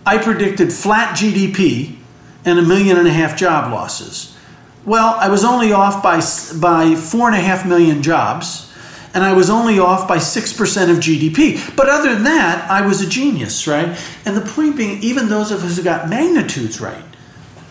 I 0.06 0.18
predicted 0.18 0.72
flat 0.72 1.18
GDP 1.18 1.98
and 2.46 2.60
a 2.60 2.62
million 2.62 2.98
and 2.98 3.08
a 3.08 3.12
half 3.12 3.38
job 3.38 3.72
losses. 3.72 4.38
Well, 4.86 5.16
I 5.18 5.30
was 5.30 5.46
only 5.46 5.72
off 5.72 6.04
by, 6.04 6.22
by 6.60 6.96
four 6.96 7.28
and 7.28 7.36
a 7.36 7.40
half 7.40 7.66
million 7.66 8.04
jobs, 8.04 8.73
and 9.14 9.24
I 9.24 9.34
was 9.34 9.50
only 9.50 9.80
off 9.80 10.08
by 10.08 10.18
6% 10.18 10.90
of 10.90 10.98
GDP. 10.98 11.76
But 11.76 11.90
other 11.90 12.14
than 12.14 12.24
that, 12.24 12.70
I 12.70 12.86
was 12.86 13.02
a 13.02 13.08
genius, 13.08 13.68
right? 13.68 13.98
And 14.26 14.36
the 14.36 14.42
point 14.42 14.76
being, 14.76 15.02
even 15.04 15.30
those 15.30 15.52
of 15.52 15.64
us 15.64 15.78
who 15.78 15.84
got 15.84 16.10
magnitudes 16.10 16.82
right, 16.82 17.04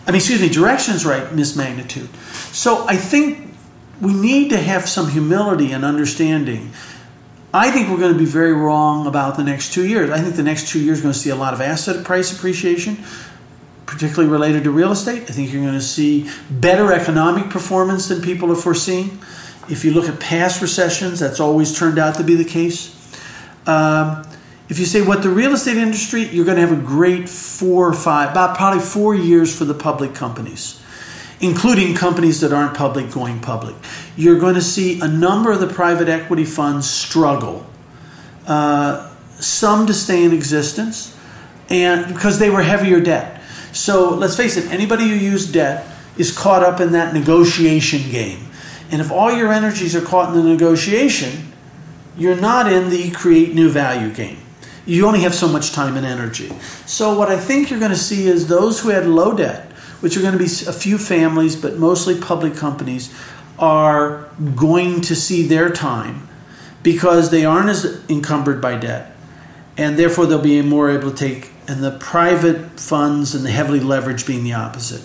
I 0.05 0.11
mean, 0.11 0.17
excuse 0.17 0.41
me, 0.41 0.49
directions 0.49 1.05
right, 1.05 1.33
miss 1.33 1.55
magnitude. 1.55 2.09
So 2.51 2.85
I 2.87 2.97
think 2.97 3.53
we 4.01 4.13
need 4.13 4.49
to 4.49 4.57
have 4.57 4.87
some 4.87 5.09
humility 5.09 5.71
and 5.71 5.85
understanding. 5.85 6.71
I 7.53 7.71
think 7.71 7.89
we're 7.89 7.99
going 7.99 8.13
to 8.13 8.19
be 8.19 8.25
very 8.25 8.53
wrong 8.53 9.05
about 9.05 9.37
the 9.37 9.43
next 9.43 9.73
two 9.73 9.87
years. 9.87 10.09
I 10.09 10.19
think 10.19 10.35
the 10.35 10.43
next 10.43 10.69
two 10.69 10.79
years 10.79 10.99
are 10.99 11.03
going 11.03 11.13
to 11.13 11.19
see 11.19 11.29
a 11.29 11.35
lot 11.35 11.53
of 11.53 11.61
asset 11.61 12.05
price 12.05 12.35
appreciation 12.35 13.03
particularly 13.85 14.29
related 14.31 14.63
to 14.63 14.71
real 14.71 14.91
estate. 14.91 15.23
I 15.23 15.33
think 15.33 15.51
you're 15.51 15.61
going 15.61 15.73
to 15.73 15.81
see 15.81 16.29
better 16.49 16.91
economic 16.91 17.49
performance 17.49 18.07
than 18.07 18.21
people 18.21 18.51
are 18.51 18.55
foreseeing. 18.55 19.19
If 19.69 19.85
you 19.85 19.93
look 19.93 20.09
at 20.09 20.19
past 20.19 20.61
recessions, 20.61 21.19
that's 21.19 21.39
always 21.39 21.77
turned 21.77 21.97
out 21.97 22.15
to 22.15 22.23
be 22.23 22.35
the 22.35 22.45
case. 22.45 22.93
Um, 23.65 24.25
if 24.69 24.79
you 24.79 24.85
say 24.85 25.01
what 25.01 25.23
the 25.23 25.29
real 25.29 25.53
estate 25.53 25.77
industry, 25.77 26.23
you're 26.23 26.45
going 26.45 26.55
to 26.55 26.65
have 26.65 26.77
a 26.77 26.81
great 26.81 27.29
four 27.29 27.87
or 27.87 27.93
five, 27.93 28.31
about 28.31 28.57
probably 28.57 28.81
four 28.81 29.13
years 29.13 29.55
for 29.55 29.65
the 29.65 29.73
public 29.73 30.13
companies, 30.13 30.81
including 31.39 31.95
companies 31.95 32.41
that 32.41 32.51
aren't 32.51 32.75
public 32.75 33.11
going 33.11 33.39
public. 33.39 33.75
You're 34.15 34.39
going 34.39 34.55
to 34.55 34.61
see 34.61 34.99
a 34.99 35.07
number 35.07 35.51
of 35.51 35.59
the 35.59 35.67
private 35.67 36.09
equity 36.09 36.45
funds 36.45 36.89
struggle, 36.89 37.65
uh, 38.47 39.13
some 39.39 39.85
to 39.87 39.93
stay 39.93 40.23
in 40.23 40.33
existence, 40.33 41.17
and 41.69 42.07
because 42.13 42.39
they 42.39 42.49
were 42.49 42.63
heavier 42.63 42.99
debt. 42.99 43.41
So 43.73 44.13
let's 44.13 44.37
face 44.37 44.57
it, 44.57 44.71
anybody 44.71 45.07
who 45.07 45.15
used 45.15 45.53
debt 45.53 45.87
is 46.17 46.35
caught 46.35 46.63
up 46.63 46.79
in 46.79 46.91
that 46.91 47.13
negotiation 47.13 48.09
game. 48.11 48.47
And 48.93 49.01
if 49.01 49.11
all 49.11 49.31
your 49.31 49.51
energies 49.51 49.95
are 49.95 50.05
caught 50.05 50.29
in 50.29 50.39
the 50.39 50.47
negotiation, 50.47 51.51
you're 52.15 52.39
not 52.39 52.71
in 52.71 52.91
the 52.91 53.09
create 53.09 53.55
new 53.55 53.67
value 53.67 54.13
game. 54.13 54.37
You 54.85 55.07
only 55.07 55.21
have 55.21 55.33
so 55.33 55.47
much 55.47 55.71
time 55.71 55.97
and 55.97 56.05
energy. 56.05 56.51
So, 56.85 57.17
what 57.17 57.27
I 57.27 57.39
think 57.39 57.71
you're 57.71 57.79
going 57.79 57.89
to 57.89 57.97
see 57.97 58.27
is 58.27 58.45
those 58.45 58.81
who 58.81 58.89
had 58.89 59.07
low 59.07 59.35
debt, 59.35 59.71
which 60.01 60.15
are 60.15 60.21
going 60.21 60.33
to 60.33 60.37
be 60.37 60.45
a 60.45 60.71
few 60.71 60.99
families, 60.99 61.55
but 61.55 61.77
mostly 61.77 62.21
public 62.21 62.55
companies, 62.55 63.11
are 63.57 64.29
going 64.55 65.01
to 65.01 65.15
see 65.15 65.47
their 65.47 65.71
time 65.71 66.29
because 66.83 67.31
they 67.31 67.45
aren't 67.45 67.69
as 67.69 67.99
encumbered 68.09 68.61
by 68.61 68.77
debt. 68.77 69.15
And 69.75 69.97
therefore, 69.97 70.27
they'll 70.27 70.39
be 70.39 70.61
more 70.61 70.91
able 70.91 71.09
to 71.09 71.17
take 71.17 71.49
and 71.67 71.83
the 71.83 71.97
private 71.97 72.79
funds 72.79 73.33
and 73.33 73.43
the 73.43 73.49
heavily 73.49 73.79
leveraged 73.79 74.27
being 74.27 74.43
the 74.43 74.53
opposite. 74.53 75.01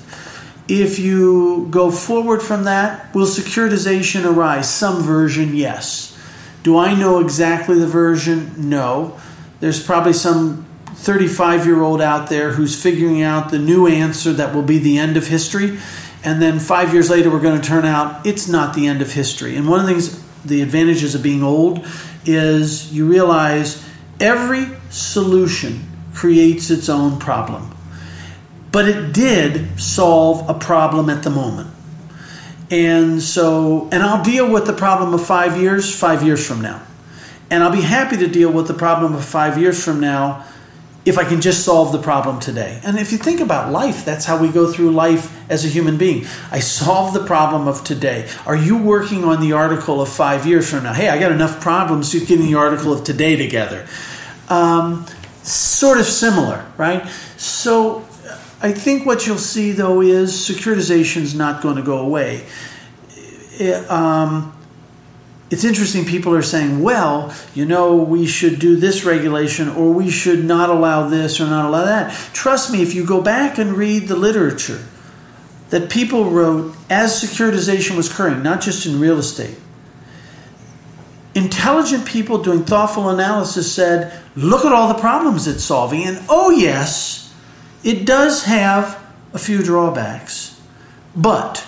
If 0.69 0.99
you 0.99 1.67
go 1.71 1.91
forward 1.91 2.43
from 2.43 2.65
that, 2.65 3.15
will 3.15 3.27
securitization 3.27 4.25
arise? 4.25 4.69
Some 4.69 5.03
version, 5.03 5.57
yes. 5.57 6.15
Do 6.63 6.77
I 6.77 6.95
know 6.95 7.21
exactly 7.21 7.79
the 7.79 7.87
version? 7.87 8.69
No. 8.69 9.19
There's 9.61 9.83
probably 9.83 10.13
some 10.13 10.67
35 10.87 11.65
year 11.65 11.81
old 11.81 12.03
out 12.03 12.29
there 12.29 12.53
who's 12.53 12.81
figuring 12.81 13.23
out 13.23 13.51
the 13.51 13.59
new 13.59 13.87
answer 13.87 14.33
that 14.35 14.55
will 14.55 14.63
be 14.63 14.79
the 14.79 14.99
end 14.99 15.17
of 15.17 15.29
history. 15.29 15.79
And 16.23 16.43
then 16.43 16.59
five 16.59 16.93
years 16.93 17.09
later, 17.09 17.31
we're 17.31 17.41
going 17.41 17.61
to 17.61 17.67
turn 17.67 17.85
out 17.85 18.27
it's 18.27 18.49
not 18.49 18.75
the 18.75 18.87
end 18.87 19.01
of 19.01 19.13
history. 19.13 19.57
And 19.57 19.69
one 19.69 19.81
of 19.81 19.87
the 19.87 19.93
things, 19.93 20.23
the 20.45 20.61
advantages 20.61 21.15
of 21.15 21.23
being 21.23 21.43
old, 21.43 21.87
is 22.27 22.93
you 22.93 23.07
realize 23.07 23.89
every 24.21 24.67
solution 24.91 25.87
creates 26.13 26.71
its 26.71 26.89
own 26.89 27.19
problem. 27.19 27.75
But 28.79 28.89
it 28.89 29.13
did 29.13 29.81
solve 29.81 30.49
a 30.49 30.55
problem 30.55 31.11
at 31.11 31.25
the 31.25 31.31
moment. 31.31 31.69
And 32.71 33.21
so, 33.21 33.89
and 33.91 34.05
I'll 34.05 34.23
deal 34.23 34.49
with 34.49 34.69
the 34.69 34.73
problem 34.73 35.13
of 35.15 35.27
five 35.27 35.61
years, 35.61 35.93
five 35.93 36.23
years 36.23 36.47
from 36.47 36.63
now. 36.63 36.81
And 37.51 37.65
I'll 37.65 37.73
be 37.73 37.81
happy 37.81 38.17
to 38.19 38.29
deal 38.29 38.53
with 38.53 38.69
the 38.69 38.75
problem 38.75 39.17
of 39.17 39.25
five 39.25 39.59
years 39.59 39.85
from 39.85 39.99
now 39.99 40.45
if 41.05 41.19
I 41.19 41.25
can 41.25 41.41
just 41.41 41.65
solve 41.65 41.91
the 41.91 41.99
problem 41.99 42.39
today. 42.39 42.81
And 42.85 43.01
if 43.01 43.11
you 43.11 43.19
think 43.19 43.41
about 43.41 43.73
life, 43.73 44.05
that's 44.05 44.27
how 44.27 44.41
we 44.41 44.47
go 44.49 44.73
through 44.73 44.93
life 44.93 45.37
as 45.51 45.65
a 45.65 45.69
human 45.69 45.99
being. 45.99 46.27
I 46.53 46.61
solve 46.61 47.15
the 47.15 47.27
problem 47.27 47.67
of 47.67 47.83
today. 47.83 48.31
Are 48.47 48.55
you 48.55 48.79
working 48.81 49.25
on 49.25 49.41
the 49.41 49.55
article 49.55 50.01
of 50.01 50.09
five 50.09 50.47
years 50.47 50.71
from 50.71 50.85
now? 50.85 50.93
Hey, 50.93 51.09
I 51.09 51.19
got 51.19 51.33
enough 51.33 51.61
problems 51.61 52.13
to 52.13 52.25
get 52.25 52.37
the 52.37 52.55
article 52.55 52.93
of 52.93 53.03
today 53.03 53.35
together. 53.35 53.89
Um, 54.49 55.05
sort 55.43 55.99
of 55.99 56.07
similar, 56.07 56.65
right? 56.77 57.05
So 57.37 58.08
I 58.61 58.73
think 58.73 59.07
what 59.07 59.27
you'll 59.27 59.39
see 59.39 59.73
though 59.73 60.01
is 60.01 60.33
securitization 60.33 61.23
is 61.23 61.35
not 61.35 61.63
going 61.63 61.77
to 61.77 61.83
go 61.83 61.99
away. 61.99 62.45
It, 63.59 63.89
um, 63.91 64.55
it's 65.51 65.65
interesting, 65.65 66.05
people 66.05 66.35
are 66.35 66.43
saying, 66.43 66.83
well, 66.83 67.35
you 67.55 67.65
know, 67.65 67.97
we 67.97 68.27
should 68.27 68.59
do 68.59 68.77
this 68.77 69.05
regulation 69.05 69.69
or 69.69 69.93
we 69.93 70.11
should 70.11 70.45
not 70.45 70.69
allow 70.69 71.09
this 71.09 71.41
or 71.41 71.47
not 71.47 71.65
allow 71.65 71.87
that. 71.87 72.13
Trust 72.35 72.71
me, 72.71 72.83
if 72.83 72.95
you 72.95 73.07
go 73.07 73.23
back 73.23 73.57
and 73.57 73.73
read 73.73 74.09
the 74.09 74.17
literature 74.17 74.85
that 75.71 75.89
people 75.89 76.31
wrote 76.31 76.75
as 76.91 77.23
securitization 77.23 77.97
was 77.97 78.11
occurring, 78.11 78.43
not 78.43 78.61
just 78.61 78.85
in 78.85 79.01
real 79.01 79.19
estate, 79.19 79.57
intelligent 81.35 82.07
people 82.07 82.43
doing 82.43 82.65
thoughtful 82.65 83.09
analysis 83.09 83.73
said, 83.73 84.21
look 84.37 84.67
at 84.67 84.73
all 84.73 84.89
the 84.93 85.01
problems 85.01 85.47
it's 85.47 85.65
solving. 85.65 86.05
And 86.05 86.21
oh, 86.29 86.51
yes, 86.51 87.28
it 87.83 88.07
does 88.07 88.45
have 88.45 89.05
a 89.33 89.39
few 89.39 89.63
drawbacks. 89.63 90.61
But, 91.15 91.67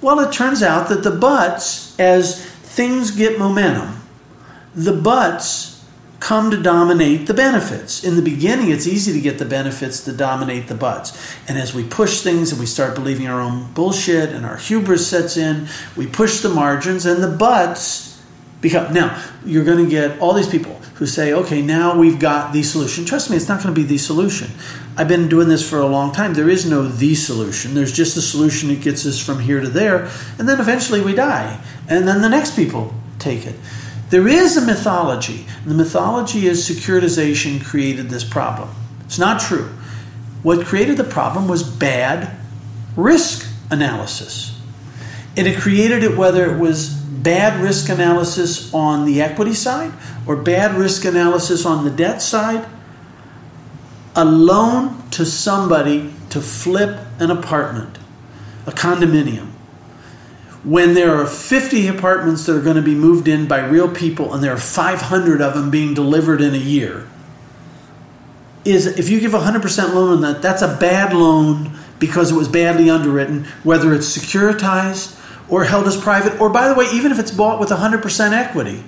well, 0.00 0.20
it 0.20 0.32
turns 0.32 0.62
out 0.62 0.88
that 0.88 1.02
the 1.02 1.10
buts, 1.10 1.98
as 1.98 2.44
things 2.44 3.10
get 3.10 3.38
momentum, 3.38 4.02
the 4.74 4.92
buts 4.92 5.72
come 6.22 6.52
to 6.52 6.56
dominate 6.56 7.26
the 7.26 7.34
benefits. 7.34 8.04
In 8.04 8.14
the 8.14 8.22
beginning, 8.22 8.70
it's 8.70 8.86
easy 8.86 9.12
to 9.12 9.20
get 9.20 9.38
the 9.38 9.44
benefits 9.44 10.04
to 10.04 10.12
dominate 10.12 10.68
the 10.68 10.74
buts. 10.74 11.36
And 11.48 11.58
as 11.58 11.74
we 11.74 11.82
push 11.82 12.20
things 12.20 12.52
and 12.52 12.60
we 12.60 12.66
start 12.66 12.94
believing 12.94 13.26
our 13.26 13.40
own 13.40 13.72
bullshit 13.72 14.30
and 14.30 14.46
our 14.46 14.56
hubris 14.56 15.04
sets 15.06 15.36
in, 15.36 15.66
we 15.96 16.06
push 16.06 16.40
the 16.40 16.48
margins 16.48 17.06
and 17.06 17.22
the 17.22 17.28
buts 17.28 18.22
become. 18.60 18.94
Now, 18.94 19.20
you're 19.44 19.64
going 19.64 19.84
to 19.84 19.90
get 19.90 20.20
all 20.20 20.32
these 20.32 20.48
people 20.48 20.74
who 20.94 21.06
say, 21.06 21.32
okay, 21.32 21.60
now 21.60 21.98
we've 21.98 22.20
got 22.20 22.52
the 22.52 22.62
solution. 22.62 23.04
Trust 23.04 23.28
me, 23.28 23.36
it's 23.36 23.48
not 23.48 23.60
going 23.60 23.74
to 23.74 23.80
be 23.80 23.86
the 23.86 23.98
solution. 23.98 24.48
I've 24.96 25.08
been 25.08 25.28
doing 25.28 25.48
this 25.48 25.68
for 25.68 25.78
a 25.78 25.86
long 25.86 26.12
time. 26.12 26.34
There 26.34 26.50
is 26.50 26.66
no 26.66 26.86
the 26.86 27.14
solution. 27.14 27.74
There's 27.74 27.92
just 27.92 28.16
a 28.16 28.22
solution 28.22 28.68
that 28.68 28.82
gets 28.82 29.06
us 29.06 29.18
from 29.18 29.40
here 29.40 29.60
to 29.60 29.68
there. 29.68 30.10
And 30.38 30.48
then 30.48 30.60
eventually 30.60 31.00
we 31.00 31.14
die. 31.14 31.62
And 31.88 32.06
then 32.06 32.20
the 32.20 32.28
next 32.28 32.54
people 32.54 32.94
take 33.18 33.46
it. 33.46 33.54
There 34.10 34.28
is 34.28 34.58
a 34.58 34.60
mythology. 34.60 35.46
The 35.64 35.74
mythology 35.74 36.46
is 36.46 36.68
securitization 36.68 37.64
created 37.64 38.10
this 38.10 38.24
problem. 38.24 38.68
It's 39.06 39.18
not 39.18 39.40
true. 39.40 39.70
What 40.42 40.66
created 40.66 40.98
the 40.98 41.04
problem 41.04 41.48
was 41.48 41.62
bad 41.62 42.36
risk 42.94 43.48
analysis. 43.70 44.60
And 45.36 45.46
it 45.46 45.58
created 45.58 46.02
it 46.02 46.18
whether 46.18 46.52
it 46.52 46.58
was 46.58 46.90
bad 46.90 47.62
risk 47.62 47.88
analysis 47.88 48.72
on 48.74 49.06
the 49.06 49.22
equity 49.22 49.54
side 49.54 49.92
or 50.26 50.36
bad 50.36 50.74
risk 50.74 51.06
analysis 51.06 51.64
on 51.64 51.84
the 51.84 51.90
debt 51.90 52.20
side. 52.20 52.66
A 54.14 54.24
loan 54.24 55.08
to 55.10 55.24
somebody 55.24 56.12
to 56.30 56.40
flip 56.40 56.98
an 57.18 57.30
apartment, 57.30 57.98
a 58.66 58.70
condominium, 58.70 59.48
when 60.64 60.94
there 60.94 61.14
are 61.16 61.26
50 61.26 61.88
apartments 61.88 62.46
that 62.46 62.56
are 62.56 62.62
going 62.62 62.76
to 62.76 62.82
be 62.82 62.94
moved 62.94 63.26
in 63.26 63.48
by 63.48 63.64
real 63.64 63.92
people 63.92 64.32
and 64.32 64.42
there 64.42 64.52
are 64.52 64.58
500 64.58 65.40
of 65.40 65.54
them 65.54 65.70
being 65.70 65.92
delivered 65.92 66.40
in 66.40 66.54
a 66.54 66.58
year 66.58 67.08
is 68.64 68.86
if 68.86 69.08
you 69.08 69.18
give 69.18 69.34
a 69.34 69.40
100% 69.40 69.92
loan 69.92 70.12
on 70.12 70.20
that 70.20 70.40
that's 70.40 70.62
a 70.62 70.76
bad 70.76 71.12
loan 71.12 71.76
because 71.98 72.30
it 72.30 72.36
was 72.36 72.46
badly 72.46 72.88
underwritten 72.88 73.44
whether 73.64 73.92
it's 73.92 74.16
securitized 74.16 75.18
or 75.48 75.64
held 75.64 75.88
as 75.88 76.00
private 76.00 76.40
or 76.40 76.48
by 76.48 76.68
the 76.68 76.74
way 76.74 76.86
even 76.92 77.10
if 77.10 77.18
it's 77.18 77.32
bought 77.32 77.58
with 77.58 77.70
100% 77.70 78.32
equity 78.32 78.84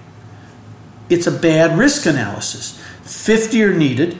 it's 1.10 1.26
a 1.26 1.32
bad 1.32 1.78
risk 1.78 2.06
analysis. 2.06 2.80
50 3.02 3.62
are 3.62 3.74
needed 3.74 4.18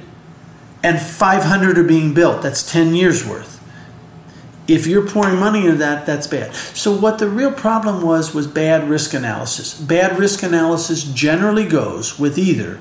and 0.84 1.00
500 1.00 1.78
are 1.78 1.84
being 1.84 2.14
built 2.14 2.42
that's 2.42 2.70
10 2.70 2.94
years 2.94 3.26
worth 3.26 3.54
if 4.66 4.86
you're 4.86 5.06
pouring 5.06 5.38
money 5.38 5.66
into 5.66 5.76
that, 5.76 6.06
that's 6.06 6.26
bad. 6.26 6.54
So 6.54 6.96
what 6.96 7.18
the 7.18 7.28
real 7.28 7.52
problem 7.52 8.02
was 8.02 8.34
was 8.34 8.46
bad 8.46 8.88
risk 8.88 9.12
analysis. 9.12 9.78
Bad 9.78 10.18
risk 10.18 10.42
analysis 10.42 11.04
generally 11.04 11.66
goes 11.66 12.18
with 12.18 12.38
either 12.38 12.78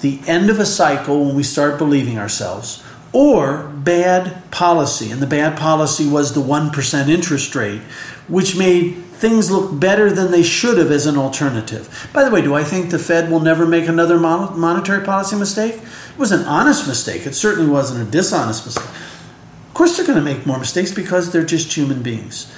the 0.00 0.20
end 0.26 0.50
of 0.50 0.58
a 0.60 0.66
cycle 0.66 1.24
when 1.24 1.34
we 1.34 1.42
start 1.42 1.78
believing 1.78 2.18
ourselves 2.18 2.84
or 3.12 3.68
bad 3.68 4.50
policy. 4.50 5.10
And 5.10 5.22
the 5.22 5.26
bad 5.26 5.56
policy 5.56 6.06
was 6.06 6.34
the 6.34 6.42
1% 6.42 7.08
interest 7.08 7.54
rate, 7.54 7.80
which 8.28 8.56
made 8.56 8.96
things 9.14 9.50
look 9.50 9.78
better 9.80 10.10
than 10.10 10.30
they 10.30 10.42
should 10.42 10.76
have 10.76 10.90
as 10.90 11.06
an 11.06 11.16
alternative. 11.16 12.10
By 12.12 12.24
the 12.24 12.30
way, 12.30 12.42
do 12.42 12.54
I 12.54 12.64
think 12.64 12.90
the 12.90 12.98
Fed 12.98 13.30
will 13.30 13.40
never 13.40 13.64
make 13.64 13.88
another 13.88 14.18
monetary 14.18 15.02
policy 15.04 15.36
mistake? 15.36 15.80
It 16.14 16.18
was 16.18 16.32
an 16.32 16.44
honest 16.44 16.86
mistake. 16.86 17.26
It 17.26 17.34
certainly 17.34 17.68
wasn't 17.68 18.06
a 18.06 18.10
dishonest 18.10 18.64
mistake. 18.64 18.84
Of 18.84 19.74
course, 19.74 19.96
they're 19.96 20.06
going 20.06 20.18
to 20.18 20.24
make 20.24 20.46
more 20.46 20.58
mistakes 20.58 20.92
because 20.92 21.32
they're 21.32 21.44
just 21.44 21.72
human 21.72 22.02
beings. 22.02 22.52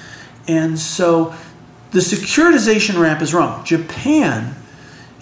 And 0.47 0.79
so 0.79 1.35
the 1.93 2.01
securitization 2.01 3.01
ramp 3.01 3.23
is 3.23 3.33
wrong. 3.33 3.65
Japan 3.65 4.55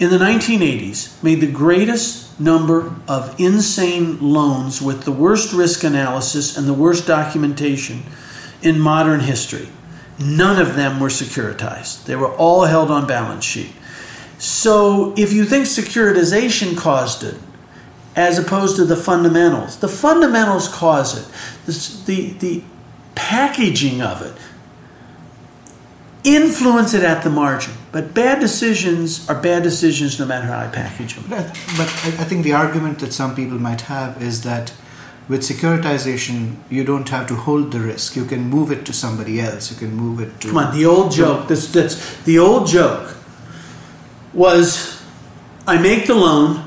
in 0.01 0.11
the 0.11 0.19
1980s 0.19 1.23
made 1.23 1.41
the 1.41 1.51
greatest 1.51 2.41
number 2.41 2.93
of 3.07 3.39
insane 3.39 4.19
loans 4.21 4.83
with 4.83 5.05
the 5.05 5.13
worst 5.13 5.53
risk 5.53 5.85
analysis 5.85 6.57
and 6.57 6.67
the 6.67 6.75
worst 6.75 7.07
documentation 7.07 8.03
in 8.63 8.81
modern 8.81 9.21
history. 9.21 9.69
None 10.19 10.61
of 10.61 10.75
them 10.75 10.99
were 10.99 11.09
securitized, 11.09 12.05
they 12.07 12.17
were 12.17 12.33
all 12.35 12.65
held 12.65 12.91
on 12.91 13.07
balance 13.07 13.45
sheet. 13.45 13.73
So 14.39 15.15
if 15.17 15.33
you 15.33 15.45
think 15.45 15.67
securitization 15.67 16.77
caused 16.77 17.23
it, 17.23 17.37
as 18.17 18.39
opposed 18.39 18.77
to 18.77 18.85
the 18.85 18.97
fundamentals. 18.97 19.79
The 19.79 19.89
fundamentals 19.89 20.69
cause 20.69 21.19
it. 21.19 22.07
the, 22.07 22.31
the 22.39 22.63
packaging 23.15 24.03
of 24.03 24.23
it 24.23 24.35
influence 26.25 26.95
it 26.95 27.03
at 27.03 27.23
the 27.23 27.31
margin. 27.31 27.75
But 27.93 28.15
bad 28.15 28.41
decisions 28.41 29.29
are 29.29 29.41
bad 29.41 29.63
decisions 29.63 30.19
no 30.19 30.27
matter 30.27 30.47
how 30.47 30.59
I 30.59 30.69
package 30.69 31.15
them. 31.15 31.25
But, 31.29 31.47
but 31.77 31.89
I 32.19 32.25
think 32.25 32.45
the 32.45 32.55
argument 32.55 32.99
that 33.01 33.13
some 33.13 33.37
people 33.37 33.59
might 33.59 33.83
have 33.83 34.21
is 34.23 34.43
that 34.43 34.73
with 35.29 35.43
securitization, 35.43 36.57
you 36.69 36.85
don't 36.85 37.09
have 37.09 37.27
to 37.29 37.35
hold 37.35 37.73
the 37.73 37.81
risk. 37.81 38.17
You 38.17 38.25
can 38.25 38.43
move 38.51 38.71
it 38.71 38.85
to 38.87 38.93
somebody 38.93 39.41
else. 39.41 39.71
You 39.71 39.77
can 39.77 39.95
move 39.95 40.21
it 40.21 40.41
to. 40.41 40.49
Come 40.49 40.59
on, 40.59 40.77
the 40.77 40.85
old 40.87 41.13
joke. 41.13 41.49
This, 41.49 41.73
that's 41.73 42.23
the 42.25 42.39
old 42.39 42.67
joke 42.67 43.17
was, 44.33 45.03
I 45.67 45.79
make 45.79 46.07
the 46.07 46.15
loan, 46.15 46.64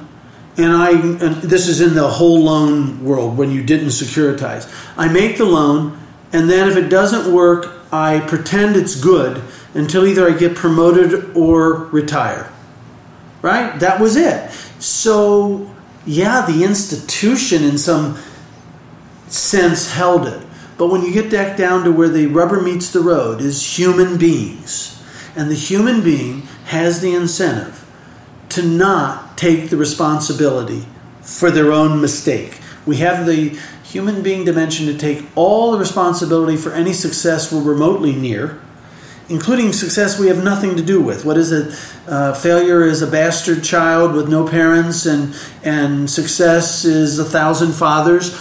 and 0.58 0.74
I 0.74 0.92
and 0.92 1.36
this 1.44 1.68
is 1.68 1.82
in 1.82 1.94
the 1.94 2.08
whole 2.08 2.44
loan 2.44 3.04
world 3.04 3.38
when 3.38 3.52
you 3.52 3.64
didn't 3.64 3.90
securitize. 3.90 4.72
I 4.98 5.08
make 5.08 5.38
the 5.38 5.46
loan, 5.46 6.00
and 6.34 6.50
then 6.50 6.70
if 6.70 6.76
it 6.76 6.90
doesn't 6.90 7.32
work, 7.32 7.74
I 7.92 8.20
pretend 8.22 8.76
it's 8.76 9.00
good 9.00 9.42
until 9.74 10.06
either 10.06 10.28
I 10.28 10.38
get 10.38 10.56
promoted 10.56 11.36
or 11.36 11.86
retire. 11.86 12.52
Right? 13.42 13.80
That 13.80 14.00
was 14.00 14.16
it. 14.16 14.52
So 14.80 15.72
yeah, 16.06 16.46
the 16.46 16.64
institution 16.64 17.64
in 17.64 17.78
some 17.78 18.18
sense 19.28 19.92
held 19.92 20.28
it. 20.28 20.46
But 20.78 20.88
when 20.88 21.02
you 21.04 21.12
get 21.12 21.32
back 21.32 21.58
down 21.58 21.84
to 21.84 21.92
where 21.92 22.10
the 22.10 22.28
rubber 22.28 22.62
meets 22.62 22.92
the 22.92 23.02
road 23.02 23.42
is 23.42 23.78
human 23.78 24.18
beings. 24.18 24.94
And 25.36 25.52
the 25.52 25.56
human 25.56 26.04
being 26.04 26.44
has 26.66 27.02
the 27.02 27.14
incentive 27.14 27.86
to 28.50 28.64
not 28.64 29.27
take 29.38 29.70
the 29.70 29.78
responsibility 29.78 30.86
for 31.22 31.50
their 31.50 31.72
own 31.72 32.02
mistake. 32.02 32.60
We 32.86 32.98
have 32.98 33.26
the 33.26 33.58
human 33.84 34.22
being 34.22 34.44
dimension 34.44 34.88
to 34.88 34.98
take 34.98 35.26
all 35.36 35.72
the 35.72 35.78
responsibility 35.78 36.58
for 36.58 36.74
any 36.74 36.92
success 36.92 37.54
we're 37.54 37.62
remotely 37.62 38.14
near, 38.14 38.60
including 39.30 39.72
success 39.72 40.20
we 40.20 40.28
have 40.28 40.44
nothing 40.44 40.76
to 40.76 40.84
do 40.84 41.02
with. 41.02 41.24
What 41.24 41.38
is 41.38 41.52
it? 41.52 41.74
Uh, 42.08 42.34
failure 42.34 42.84
is 42.84 43.02
a 43.02 43.08
bastard 43.08 43.64
child 43.64 44.14
with 44.14 44.30
no 44.30 44.48
parents, 44.48 45.06
and, 45.06 45.36
and 45.64 46.10
success 46.10 46.84
is 46.86 47.20
a 47.20 47.26
thousand 47.26 47.74
fathers. 47.74 48.36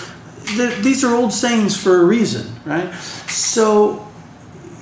these 0.83 1.05
are 1.05 1.15
old 1.15 1.33
sayings 1.33 1.77
for 1.77 2.01
a 2.01 2.05
reason, 2.05 2.47
right? 2.65 2.93
So 3.29 4.06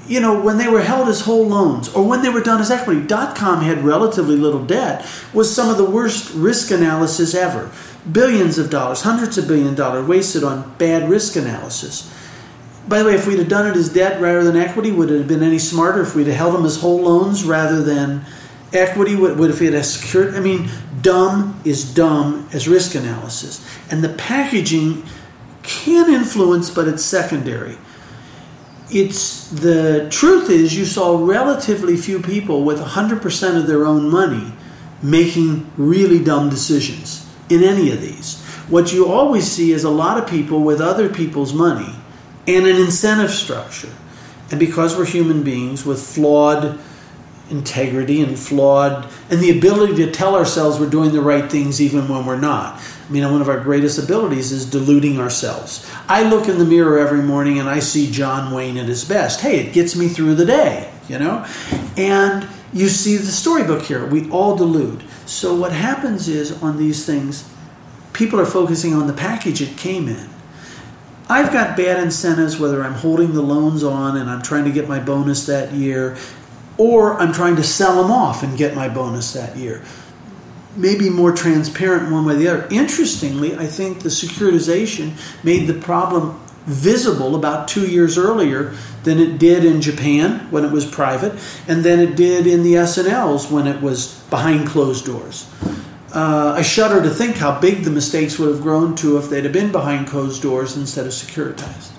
you 0.07 0.21
know, 0.21 0.41
when 0.41 0.59
they 0.59 0.69
were 0.69 0.83
held 0.83 1.09
as 1.09 1.23
whole 1.23 1.47
loans 1.47 1.89
or 1.95 2.07
when 2.07 2.23
they 2.23 2.29
were 2.29 2.43
done 2.43 2.61
as 2.61 2.71
equity, 2.71 3.01
dot 3.07 3.37
com 3.37 3.63
had 3.63 3.85
relatively 3.85 4.37
little 4.37 4.65
debt, 4.65 5.07
was 5.33 5.55
some 5.55 5.71
of 5.71 5.77
the 5.77 5.85
worst 5.85 6.33
risk 6.35 6.71
analysis 6.71 7.35
ever. 7.35 7.71
Billions 8.11 8.59
of 8.59 8.69
dollars, 8.69 9.03
hundreds 9.03 9.39
of 9.39 9.49
billion 9.49 9.75
dollars 9.75 10.07
wasted 10.07 10.45
on 10.45 10.75
bad 10.77 11.09
risk 11.09 11.37
analysis. 11.37 12.13
By 12.87 12.99
the 12.99 13.07
way, 13.07 13.15
if 13.15 13.27
we'd 13.27 13.39
have 13.39 13.49
done 13.49 13.67
it 13.67 13.77
as 13.77 13.89
debt 13.89 14.21
rather 14.21 14.45
than 14.45 14.57
equity, 14.57 14.91
would 14.91 15.11
it 15.11 15.17
have 15.19 15.29
been 15.29 15.43
any 15.43 15.59
smarter 15.59 16.03
if 16.03 16.15
we'd 16.15 16.27
have 16.27 16.37
held 16.37 16.55
them 16.55 16.67
as 16.67 16.81
whole 16.81 17.01
loans 17.01 17.43
rather 17.43 17.83
than 17.83 18.27
equity? 18.75 19.17
Would, 19.17 19.39
would 19.39 19.51
if 19.51 19.63
it 19.63 19.73
had 19.73 19.87
secured? 19.87 20.35
I 20.35 20.41
mean, 20.41 20.69
dumb 21.01 21.59
is 21.65 21.95
dumb 21.95 22.47
as 22.53 22.69
risk 22.69 22.95
analysis. 22.95 23.67
And 23.91 24.05
the 24.05 24.11
packaging 24.11 25.03
can 25.63 26.13
influence, 26.13 26.69
but 26.69 26.87
it's 26.87 27.03
secondary 27.03 27.79
it's 28.95 29.49
the 29.49 30.09
truth 30.11 30.49
is 30.49 30.77
you 30.77 30.85
saw 30.85 31.19
relatively 31.25 31.97
few 31.97 32.21
people 32.21 32.65
with 32.65 32.81
100% 32.81 33.57
of 33.57 33.67
their 33.67 33.85
own 33.85 34.09
money 34.09 34.53
making 35.03 35.71
really 35.77 36.23
dumb 36.23 36.49
decisions 36.49 37.29
in 37.51 37.63
any 37.63 37.91
of 37.91 38.01
these. 38.01 38.41
What 38.69 38.93
you 38.93 39.07
always 39.07 39.51
see 39.51 39.73
is 39.73 39.85
a 39.85 39.91
lot 39.91 40.17
of 40.17 40.29
people 40.29 40.61
with 40.61 40.81
other 40.81 41.09
people's 41.09 41.53
money 41.53 41.95
and 42.47 42.67
an 42.67 42.77
incentive 42.77 43.31
structure. 43.31 43.93
And 44.51 44.61
because 44.61 44.97
we're 44.97 45.07
human 45.07 45.43
beings 45.43 45.85
with 45.85 46.01
flawed 46.01 46.79
integrity 47.51 48.23
and 48.23 48.39
flawed 48.39 49.07
and 49.31 49.41
the 49.41 49.57
ability 49.57 49.97
to 49.97 50.11
tell 50.11 50.35
ourselves 50.35 50.79
we're 50.79 50.89
doing 50.89 51.13
the 51.13 51.21
right 51.21 51.51
things 51.51 51.81
even 51.81 52.09
when 52.09 52.25
we're 52.25 52.39
not. 52.39 52.81
I 53.07 53.13
mean, 53.13 53.31
one 53.31 53.43
of 53.43 53.49
our 53.49 53.61
greatest 53.61 54.03
abilities 54.03 54.51
is 54.51 54.69
deluding 54.69 55.19
ourselves. 55.19 55.91
I 56.09 56.23
look 56.23 56.49
in 56.49 56.59
the 56.59 56.65
mirror 56.65 56.99
every 56.99 57.23
morning 57.23 57.59
and 57.59 57.69
I 57.69 57.81
see 57.81 58.11
John 58.11 58.53
Wayne 58.53 58.79
at 58.79 58.87
his 58.87 59.05
best. 59.05 59.43
Hey, 59.43 59.61
it 59.61 59.73
gets 59.75 59.95
me 59.95 60.09
through 60.09 60.37
the 60.37 60.47
day, 60.47 60.91
you 61.09 61.19
know? 61.19 61.47
And 61.97 62.49
you 62.73 62.89
see 62.89 63.17
the 63.19 63.27
storybook 63.27 63.83
here. 63.83 64.07
We 64.07 64.31
all 64.31 64.57
delude. 64.57 65.05
So 65.27 65.55
what 65.55 65.73
happens 65.73 66.29
is 66.29 66.63
on 66.63 66.79
these 66.79 67.05
things, 67.05 67.49
people 68.15 68.41
are 68.41 68.47
focusing 68.47 68.95
on 68.95 69.07
the 69.07 69.13
package 69.13 69.61
it 69.61 69.77
came 69.77 70.09
in. 70.09 70.31
I've 71.29 71.53
got 71.53 71.77
bad 71.77 72.03
incentives 72.03 72.59
whether 72.59 72.85
I'm 72.85 72.93
holding 72.93 73.33
the 73.33 73.43
loans 73.43 73.83
on 73.83 74.17
and 74.17 74.29
I'm 74.29 74.43
trying 74.43 74.65
to 74.65 74.73
get 74.73 74.89
my 74.89 75.01
bonus 75.01 75.47
that 75.47 75.73
year 75.73 76.17
or 76.77 77.15
I'm 77.21 77.33
trying 77.33 77.57
to 77.57 77.63
sell 77.63 78.03
them 78.03 78.11
off 78.11 78.43
and 78.43 78.59
get 78.59 78.75
my 78.75 78.89
bonus 78.89 79.33
that 79.33 79.57
year 79.57 79.83
maybe 80.77 81.09
more 81.09 81.33
transparent 81.33 82.11
one 82.11 82.25
way 82.25 82.35
or 82.35 82.37
the 82.37 82.49
other. 82.49 82.69
Interestingly, 82.71 83.57
I 83.57 83.67
think 83.67 84.01
the 84.01 84.09
securitization 84.09 85.13
made 85.45 85.67
the 85.67 85.75
problem 85.75 86.41
visible 86.67 87.37
about 87.37 87.69
two 87.69 87.87
years 87.87 88.17
earlier 88.17 88.75
than 89.03 89.19
it 89.19 89.39
did 89.39 89.65
in 89.65 89.83
Japan 89.83 90.51
when 90.51 90.65
it 90.65 90.73
was 90.73 90.87
private, 90.87 91.33
and 91.69 91.85
then 91.85 92.01
it 92.01 92.17
did 92.17 92.47
in 92.47 92.63
the 92.63 92.77
S&Ls 92.77 93.51
when 93.51 93.67
it 93.67 93.83
was 93.83 94.21
behind 94.31 94.67
closed 94.67 95.05
doors. 95.05 95.51
Uh, 96.13 96.55
I 96.57 96.63
shudder 96.63 97.03
to 97.03 97.11
think 97.11 97.37
how 97.37 97.61
big 97.61 97.83
the 97.83 97.91
mistakes 97.91 98.39
would 98.39 98.49
have 98.49 98.63
grown 98.63 98.95
to 98.97 99.19
if 99.19 99.29
they'd 99.29 99.45
have 99.45 99.53
been 99.53 99.73
behind 99.73 100.07
closed 100.07 100.41
doors 100.43 100.77
instead 100.77 101.07
of 101.07 101.13
securitized. 101.13 101.91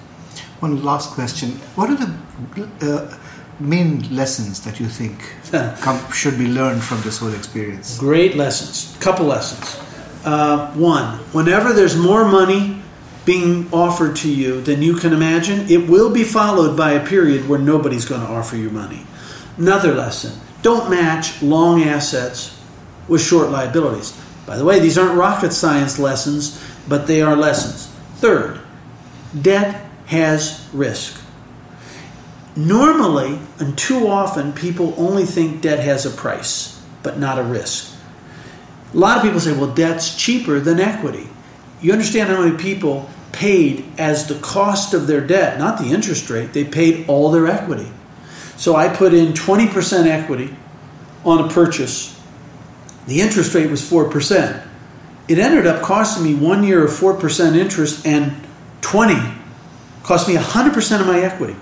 One 0.62 0.82
last 0.84 1.12
question: 1.12 1.52
What 1.76 1.90
are 1.90 1.96
the 1.96 2.70
uh, 2.82 3.18
main 3.60 4.16
lessons 4.16 4.64
that 4.66 4.80
you 4.80 4.88
think 4.88 5.34
come, 5.82 6.12
should 6.12 6.38
be 6.38 6.48
learned 6.48 6.84
from 6.84 7.02
this 7.02 7.20
whole 7.20 7.34
experience? 7.34 7.98
Great 7.98 8.36
lessons. 8.36 8.96
Couple 9.00 9.26
lessons. 9.26 9.80
Uh, 10.24 10.72
one: 10.74 11.20
Whenever 11.32 11.74
there's 11.74 11.98
more 11.98 12.26
money 12.26 12.82
being 13.26 13.68
offered 13.74 14.16
to 14.18 14.32
you 14.32 14.62
than 14.62 14.82
you 14.82 14.96
can 14.96 15.14
imagine, 15.14 15.68
it 15.70 15.90
will 15.90 16.12
be 16.14 16.24
followed 16.24 16.78
by 16.78 16.92
a 16.92 17.06
period 17.06 17.50
where 17.50 17.60
nobody's 17.60 18.06
going 18.06 18.22
to 18.22 18.28
offer 18.28 18.56
you 18.56 18.70
money. 18.70 19.06
Another 19.58 19.94
lesson 19.94 20.40
don't 20.62 20.90
match 20.90 21.42
long 21.42 21.84
assets 21.84 22.60
with 23.08 23.22
short 23.22 23.50
liabilities. 23.50 24.20
By 24.46 24.58
the 24.58 24.66
way, 24.66 24.80
these 24.80 24.98
aren't 24.98 25.18
rocket 25.18 25.54
science 25.54 26.00
lessons, 26.00 26.62
but 26.88 27.08
they 27.08 27.22
are 27.22 27.36
lessons. 27.36 27.88
Third, 28.18 28.60
debt 29.40 29.90
has 30.08 30.68
risk. 30.74 31.22
Normally, 32.56 33.40
and 33.60 33.78
too 33.78 34.08
often, 34.08 34.54
people 34.54 34.94
only 34.98 35.26
think 35.26 35.62
debt 35.62 35.80
has 35.80 36.06
a 36.06 36.10
price, 36.10 36.82
but 37.04 37.20
not 37.20 37.38
a 37.38 37.44
risk. 37.44 37.94
A 38.94 38.98
lot 38.98 39.18
of 39.18 39.24
people 39.24 39.42
say, 39.42 39.52
well, 39.52 39.74
debt's 39.74 40.16
cheaper 40.16 40.60
than 40.60 40.80
equity. 40.80 41.28
You 41.82 41.92
understand 41.92 42.30
how 42.30 42.42
many 42.42 42.58
people 42.58 43.10
paid 43.34 43.84
as 43.98 44.28
the 44.28 44.36
cost 44.36 44.94
of 44.94 45.08
their 45.08 45.20
debt, 45.20 45.60
not 45.60 45.78
the 45.78 45.88
interest 45.88 46.30
rate, 46.30 46.54
they 46.54 46.64
paid 46.64 47.10
all 47.10 47.30
their 47.32 47.48
equity. 47.48 47.92
So 48.56 48.78
I 48.78 48.88
put 48.88 49.14
in 49.14 49.34
20% 49.34 50.06
equity 50.06 50.56
on 51.26 51.44
a 51.44 51.50
purchase. 51.50 52.18
The 53.08 53.20
interest 53.20 53.54
rate 53.54 53.70
was 53.70 53.82
4%. 53.82 54.66
It 55.28 55.40
ended 55.40 55.68
up 55.68 55.82
costing 55.82 56.24
me 56.24 56.36
one 56.36 56.64
year 56.64 56.86
of 56.86 56.92
4% 56.92 57.58
interest 57.58 58.06
and 58.08 58.34
20 58.80 59.16
cost 60.04 60.28
me 60.30 60.36
100% 60.36 61.02
of 61.02 61.08
my 61.08 61.20
equity. 61.20 61.56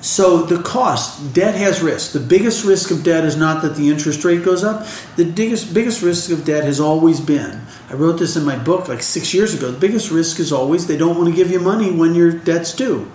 So 0.00 0.42
the 0.42 0.62
cost, 0.62 1.34
debt 1.34 1.54
has 1.54 1.82
risk. 1.82 2.12
The 2.12 2.20
biggest 2.20 2.64
risk 2.64 2.90
of 2.90 3.04
debt 3.04 3.24
is 3.24 3.36
not 3.36 3.60
that 3.62 3.76
the 3.76 3.90
interest 3.90 4.24
rate 4.24 4.42
goes 4.42 4.64
up. 4.64 4.86
The 5.16 5.30
biggest 5.30 5.74
biggest 5.74 6.02
risk 6.02 6.30
of 6.30 6.44
debt 6.44 6.64
has 6.64 6.80
always 6.80 7.20
been. 7.20 7.60
I 7.90 7.94
wrote 7.94 8.18
this 8.18 8.36
in 8.36 8.44
my 8.44 8.56
book 8.56 8.88
like 8.88 9.02
six 9.02 9.34
years 9.34 9.52
ago. 9.52 9.70
The 9.70 9.78
biggest 9.78 10.10
risk 10.10 10.40
is 10.40 10.52
always 10.52 10.86
they 10.86 10.96
don't 10.96 11.18
want 11.18 11.28
to 11.28 11.34
give 11.34 11.50
you 11.50 11.60
money 11.60 11.90
when 11.90 12.14
your 12.14 12.32
debt's 12.32 12.72
due, 12.74 13.10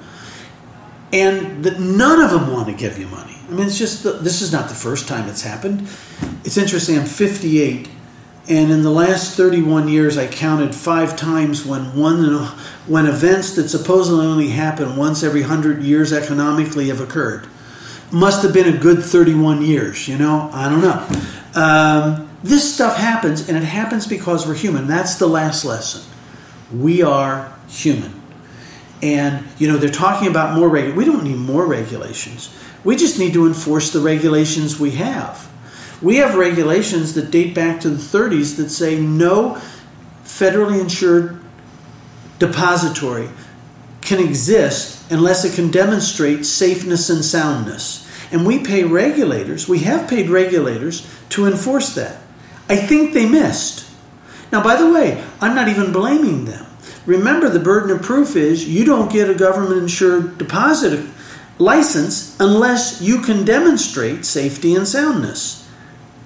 and 1.11 1.63
that 1.63 1.79
none 1.79 2.21
of 2.21 2.29
them 2.29 2.51
want 2.51 2.67
to 2.67 2.73
give 2.73 2.99
you 2.99 3.07
money. 3.07 3.37
I 3.47 3.51
mean, 3.51 3.67
it's 3.67 3.77
just 3.77 4.03
the, 4.03 4.13
this 4.13 4.41
is 4.41 4.51
not 4.51 4.69
the 4.69 4.75
first 4.75 5.07
time 5.07 5.27
it's 5.27 5.41
happened. 5.41 5.87
It's 6.43 6.57
interesting. 6.57 6.99
I'm 6.99 7.05
58, 7.05 7.89
and 8.47 8.71
in 8.71 8.83
the 8.83 8.91
last 8.91 9.35
31 9.35 9.87
years, 9.87 10.17
I 10.17 10.27
counted 10.27 10.75
five 10.75 11.15
times 11.15 11.65
when 11.65 11.95
one 11.95 12.23
when 12.85 13.07
events 13.07 13.55
that 13.55 13.69
supposedly 13.69 14.25
only 14.25 14.49
happen 14.49 14.95
once 14.95 15.23
every 15.23 15.41
hundred 15.41 15.81
years 15.81 16.13
economically 16.13 16.89
have 16.89 17.01
occurred. 17.01 17.47
Must 18.11 18.43
have 18.43 18.53
been 18.53 18.71
a 18.71 18.77
good 18.77 19.03
31 19.03 19.63
years, 19.63 20.07
you 20.07 20.17
know? 20.17 20.49
I 20.53 20.69
don't 20.69 20.81
know. 20.81 21.59
Um, 21.59 22.29
this 22.43 22.71
stuff 22.71 22.97
happens, 22.97 23.49
and 23.49 23.57
it 23.57 23.63
happens 23.63 24.05
because 24.05 24.45
we're 24.45 24.53
human. 24.53 24.85
That's 24.85 25.15
the 25.15 25.27
last 25.27 25.65
lesson. 25.65 26.03
We 26.71 27.01
are 27.01 27.51
human. 27.67 28.21
And, 29.01 29.43
you 29.57 29.67
know, 29.67 29.77
they're 29.77 29.89
talking 29.89 30.27
about 30.27 30.55
more 30.55 30.69
regulations. 30.69 30.97
We 30.97 31.05
don't 31.05 31.23
need 31.23 31.37
more 31.37 31.65
regulations. 31.65 32.55
We 32.83 32.95
just 32.95 33.17
need 33.17 33.33
to 33.33 33.47
enforce 33.47 33.91
the 33.91 33.99
regulations 33.99 34.79
we 34.79 34.91
have. 34.91 35.51
We 36.01 36.17
have 36.17 36.35
regulations 36.35 37.13
that 37.13 37.31
date 37.31 37.55
back 37.55 37.79
to 37.81 37.89
the 37.89 37.97
30s 37.97 38.57
that 38.57 38.69
say 38.69 38.99
no 38.99 39.61
federally 40.23 40.79
insured 40.79 41.39
depository 42.39 43.29
can 44.01 44.19
exist 44.19 45.11
unless 45.11 45.45
it 45.45 45.53
can 45.53 45.71
demonstrate 45.71 46.45
safeness 46.45 47.09
and 47.09 47.23
soundness. 47.23 48.01
And 48.31 48.45
we 48.45 48.59
pay 48.59 48.83
regulators, 48.83 49.67
we 49.69 49.79
have 49.79 50.09
paid 50.09 50.29
regulators 50.29 51.07
to 51.29 51.45
enforce 51.45 51.93
that. 51.95 52.17
I 52.67 52.75
think 52.75 53.13
they 53.13 53.27
missed. 53.27 53.89
Now, 54.51 54.63
by 54.63 54.75
the 54.75 54.91
way, 54.91 55.23
I'm 55.41 55.55
not 55.55 55.67
even 55.67 55.91
blaming 55.91 56.45
them. 56.45 56.65
Remember, 57.05 57.49
the 57.49 57.59
burden 57.59 57.91
of 57.91 58.01
proof 58.01 58.35
is 58.35 58.67
you 58.67 58.83
don't 58.83 59.11
get 59.11 59.29
a 59.29 59.35
government 59.35 59.81
insured 59.81 60.37
deposit 60.37 61.05
license 61.59 62.35
unless 62.39 63.01
you 63.01 63.21
can 63.21 63.45
demonstrate 63.45 64.25
safety 64.25 64.73
and 64.73 64.87
soundness. 64.87 65.64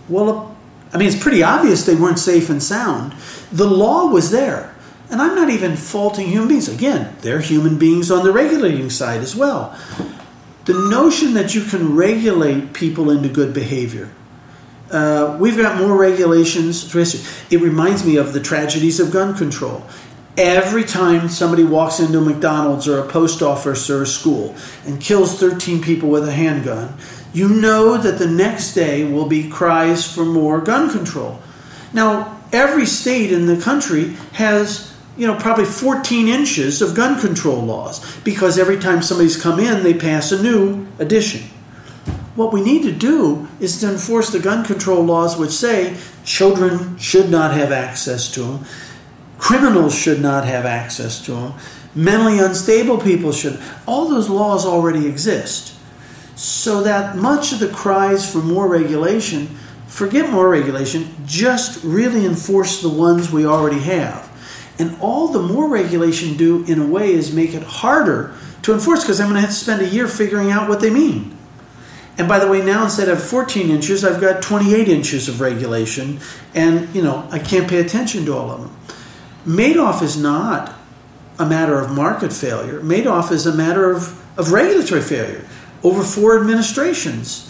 Well, 0.09 0.57
I 0.91 0.97
mean, 0.97 1.07
it's 1.07 1.21
pretty 1.21 1.43
obvious 1.43 1.85
they 1.85 1.95
weren't 1.95 2.19
safe 2.19 2.49
and 2.49 2.61
sound. 2.61 3.13
The 3.51 3.67
law 3.67 4.07
was 4.07 4.31
there. 4.31 4.75
And 5.11 5.21
I'm 5.21 5.35
not 5.35 5.49
even 5.49 5.75
faulting 5.75 6.27
human 6.27 6.49
beings. 6.49 6.67
Again, 6.67 7.15
they're 7.21 7.39
human 7.39 7.79
beings 7.79 8.11
on 8.11 8.23
the 8.23 8.31
regulating 8.31 8.89
side 8.89 9.21
as 9.21 9.35
well. 9.35 9.77
The 10.65 10.73
notion 10.73 11.33
that 11.33 11.55
you 11.55 11.63
can 11.63 11.95
regulate 11.95 12.73
people 12.73 13.09
into 13.09 13.27
good 13.27 13.53
behavior. 13.53 14.11
Uh, 14.91 15.35
we've 15.39 15.57
got 15.57 15.79
more 15.79 15.95
regulations. 15.95 16.95
It 16.95 17.61
reminds 17.61 18.05
me 18.05 18.17
of 18.17 18.33
the 18.33 18.39
tragedies 18.39 18.99
of 18.99 19.11
gun 19.11 19.35
control. 19.35 19.83
Every 20.37 20.83
time 20.83 21.27
somebody 21.27 21.63
walks 21.63 21.99
into 21.99 22.19
a 22.19 22.21
McDonald's 22.21 22.87
or 22.87 22.99
a 22.99 23.07
post 23.07 23.41
office 23.41 23.89
or 23.89 24.03
a 24.03 24.07
school 24.07 24.55
and 24.85 25.01
kills 25.01 25.39
13 25.39 25.81
people 25.81 26.09
with 26.09 26.27
a 26.27 26.31
handgun, 26.31 26.95
you 27.33 27.49
know 27.49 27.97
that 27.97 28.17
the 28.19 28.27
next 28.27 28.73
day 28.73 29.09
will 29.09 29.27
be 29.27 29.49
cries 29.49 30.11
for 30.11 30.25
more 30.25 30.61
gun 30.61 30.89
control. 30.89 31.39
Now, 31.93 32.39
every 32.51 32.85
state 32.85 33.31
in 33.31 33.45
the 33.45 33.61
country 33.61 34.15
has 34.33 34.89
you 35.19 35.27
know, 35.27 35.35
probably 35.35 35.65
14 35.65 36.29
inches 36.29 36.81
of 36.81 36.95
gun 36.95 37.19
control 37.19 37.61
laws 37.61 38.17
because 38.21 38.57
every 38.57 38.79
time 38.79 39.01
somebody's 39.01 39.39
come 39.39 39.59
in, 39.59 39.83
they 39.83 39.93
pass 39.93 40.31
a 40.31 40.41
new 40.41 40.87
addition. 40.97 41.41
What 42.35 42.53
we 42.53 42.61
need 42.61 42.83
to 42.83 42.93
do 42.93 43.49
is 43.59 43.81
to 43.81 43.91
enforce 43.91 44.29
the 44.29 44.39
gun 44.39 44.63
control 44.63 45.03
laws 45.03 45.35
which 45.35 45.51
say 45.51 45.97
children 46.23 46.97
should 46.97 47.29
not 47.29 47.53
have 47.53 47.73
access 47.73 48.31
to 48.31 48.43
them, 48.43 48.65
criminals 49.37 49.93
should 49.93 50.21
not 50.21 50.45
have 50.45 50.65
access 50.65 51.21
to 51.25 51.33
them, 51.33 51.53
mentally 51.93 52.39
unstable 52.39 52.97
people 52.97 53.33
should. 53.33 53.59
All 53.85 54.07
those 54.07 54.29
laws 54.29 54.65
already 54.65 55.05
exist. 55.05 55.75
So 56.39 56.83
that 56.83 57.17
much 57.17 57.51
of 57.51 57.59
the 57.59 57.67
cries 57.67 58.31
for 58.31 58.37
more 58.37 58.65
regulation, 58.65 59.47
forget 59.87 60.31
more 60.31 60.47
regulation, 60.47 61.13
just 61.25 61.83
really 61.83 62.25
enforce 62.25 62.81
the 62.81 62.87
ones 62.87 63.29
we 63.29 63.45
already 63.45 63.81
have. 63.81 64.31
And 64.79 64.95
all 65.01 65.27
the 65.27 65.41
more 65.41 65.67
regulation 65.67 66.37
do 66.37 66.63
in 66.63 66.79
a 66.79 66.85
way 66.85 67.11
is 67.11 67.33
make 67.33 67.53
it 67.53 67.63
harder 67.63 68.33
to 68.61 68.73
enforce 68.73 69.03
because 69.03 69.19
I'm 69.19 69.27
going 69.27 69.35
to 69.35 69.41
have 69.41 69.49
to 69.49 69.55
spend 69.55 69.81
a 69.81 69.89
year 69.89 70.07
figuring 70.07 70.49
out 70.49 70.69
what 70.69 70.79
they 70.79 70.89
mean. 70.89 71.37
And 72.17 72.29
by 72.29 72.39
the 72.39 72.47
way, 72.47 72.61
now 72.61 72.85
instead 72.85 73.09
of 73.09 73.21
14 73.21 73.69
inches, 73.69 74.05
I've 74.05 74.21
got 74.21 74.41
28 74.41 74.87
inches 74.87 75.27
of 75.27 75.41
regulation, 75.41 76.21
and 76.55 76.95
you 76.95 77.01
know 77.01 77.27
I 77.31 77.39
can't 77.39 77.69
pay 77.69 77.81
attention 77.81 78.23
to 78.27 78.33
all 78.37 78.49
of 78.49 78.61
them. 78.61 78.77
Madoff 79.45 80.01
is 80.01 80.15
not 80.15 80.73
a 81.37 81.45
matter 81.45 81.77
of 81.77 81.91
market 81.91 82.31
failure. 82.31 82.79
Madoff 82.79 83.29
is 83.29 83.45
a 83.45 83.53
matter 83.53 83.91
of, 83.91 84.17
of 84.39 84.53
regulatory 84.53 85.01
failure. 85.01 85.45
Over 85.83 86.03
four 86.03 86.39
administrations, 86.39 87.45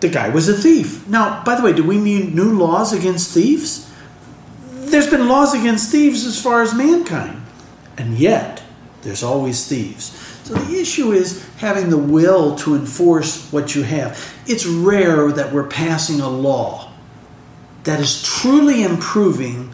the 0.00 0.08
guy 0.08 0.28
was 0.28 0.48
a 0.48 0.54
thief. 0.54 1.06
Now, 1.08 1.42
by 1.44 1.54
the 1.54 1.62
way, 1.62 1.72
do 1.72 1.84
we 1.84 1.98
need 1.98 2.34
new 2.34 2.56
laws 2.56 2.92
against 2.92 3.32
thieves? 3.32 3.88
there's 4.90 5.10
been 5.10 5.28
laws 5.28 5.54
against 5.54 5.90
thieves 5.90 6.24
as 6.24 6.40
far 6.40 6.62
as 6.62 6.74
mankind, 6.74 7.42
and 7.96 8.18
yet 8.18 8.62
there's 9.02 9.22
always 9.22 9.66
thieves. 9.66 10.16
So 10.44 10.54
the 10.54 10.80
issue 10.80 11.12
is 11.12 11.46
having 11.58 11.90
the 11.90 11.98
will 11.98 12.56
to 12.56 12.74
enforce 12.74 13.50
what 13.52 13.74
you 13.74 13.82
have. 13.82 14.34
It's 14.46 14.64
rare 14.66 15.30
that 15.30 15.52
we're 15.52 15.66
passing 15.66 16.20
a 16.20 16.28
law 16.28 16.90
that 17.84 18.00
is 18.00 18.22
truly 18.22 18.82
improving 18.82 19.70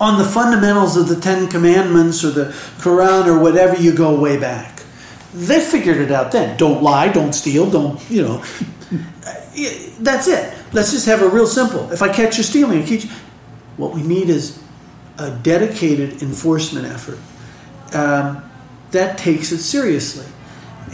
on 0.00 0.18
the 0.18 0.24
fundamentals 0.24 0.96
of 0.96 1.08
the 1.08 1.20
Ten 1.20 1.48
Commandments 1.48 2.24
or 2.24 2.30
the 2.30 2.46
Quran 2.78 3.26
or 3.26 3.38
whatever 3.38 3.76
you 3.76 3.94
go 3.94 4.18
way 4.18 4.38
back. 4.38 4.77
They 5.34 5.60
figured 5.60 5.98
it 5.98 6.10
out 6.10 6.32
then. 6.32 6.56
Don't 6.56 6.82
lie, 6.82 7.08
don't 7.12 7.32
steal, 7.32 7.70
don't, 7.70 8.00
you 8.10 8.22
know. 8.22 8.44
That's 10.00 10.28
it. 10.28 10.54
Let's 10.72 10.92
just 10.92 11.06
have 11.06 11.22
a 11.22 11.28
real 11.28 11.46
simple. 11.46 11.90
If 11.92 12.00
I 12.02 12.12
catch 12.12 12.38
you 12.38 12.42
stealing, 12.44 12.82
I 12.82 12.86
catch 12.86 13.04
you, 13.04 13.10
what 13.76 13.92
we 13.94 14.02
need 14.02 14.28
is 14.30 14.62
a 15.18 15.30
dedicated 15.30 16.22
enforcement 16.22 16.86
effort 16.86 17.18
um, 17.92 18.42
that 18.92 19.18
takes 19.18 19.52
it 19.52 19.58
seriously. 19.58 20.26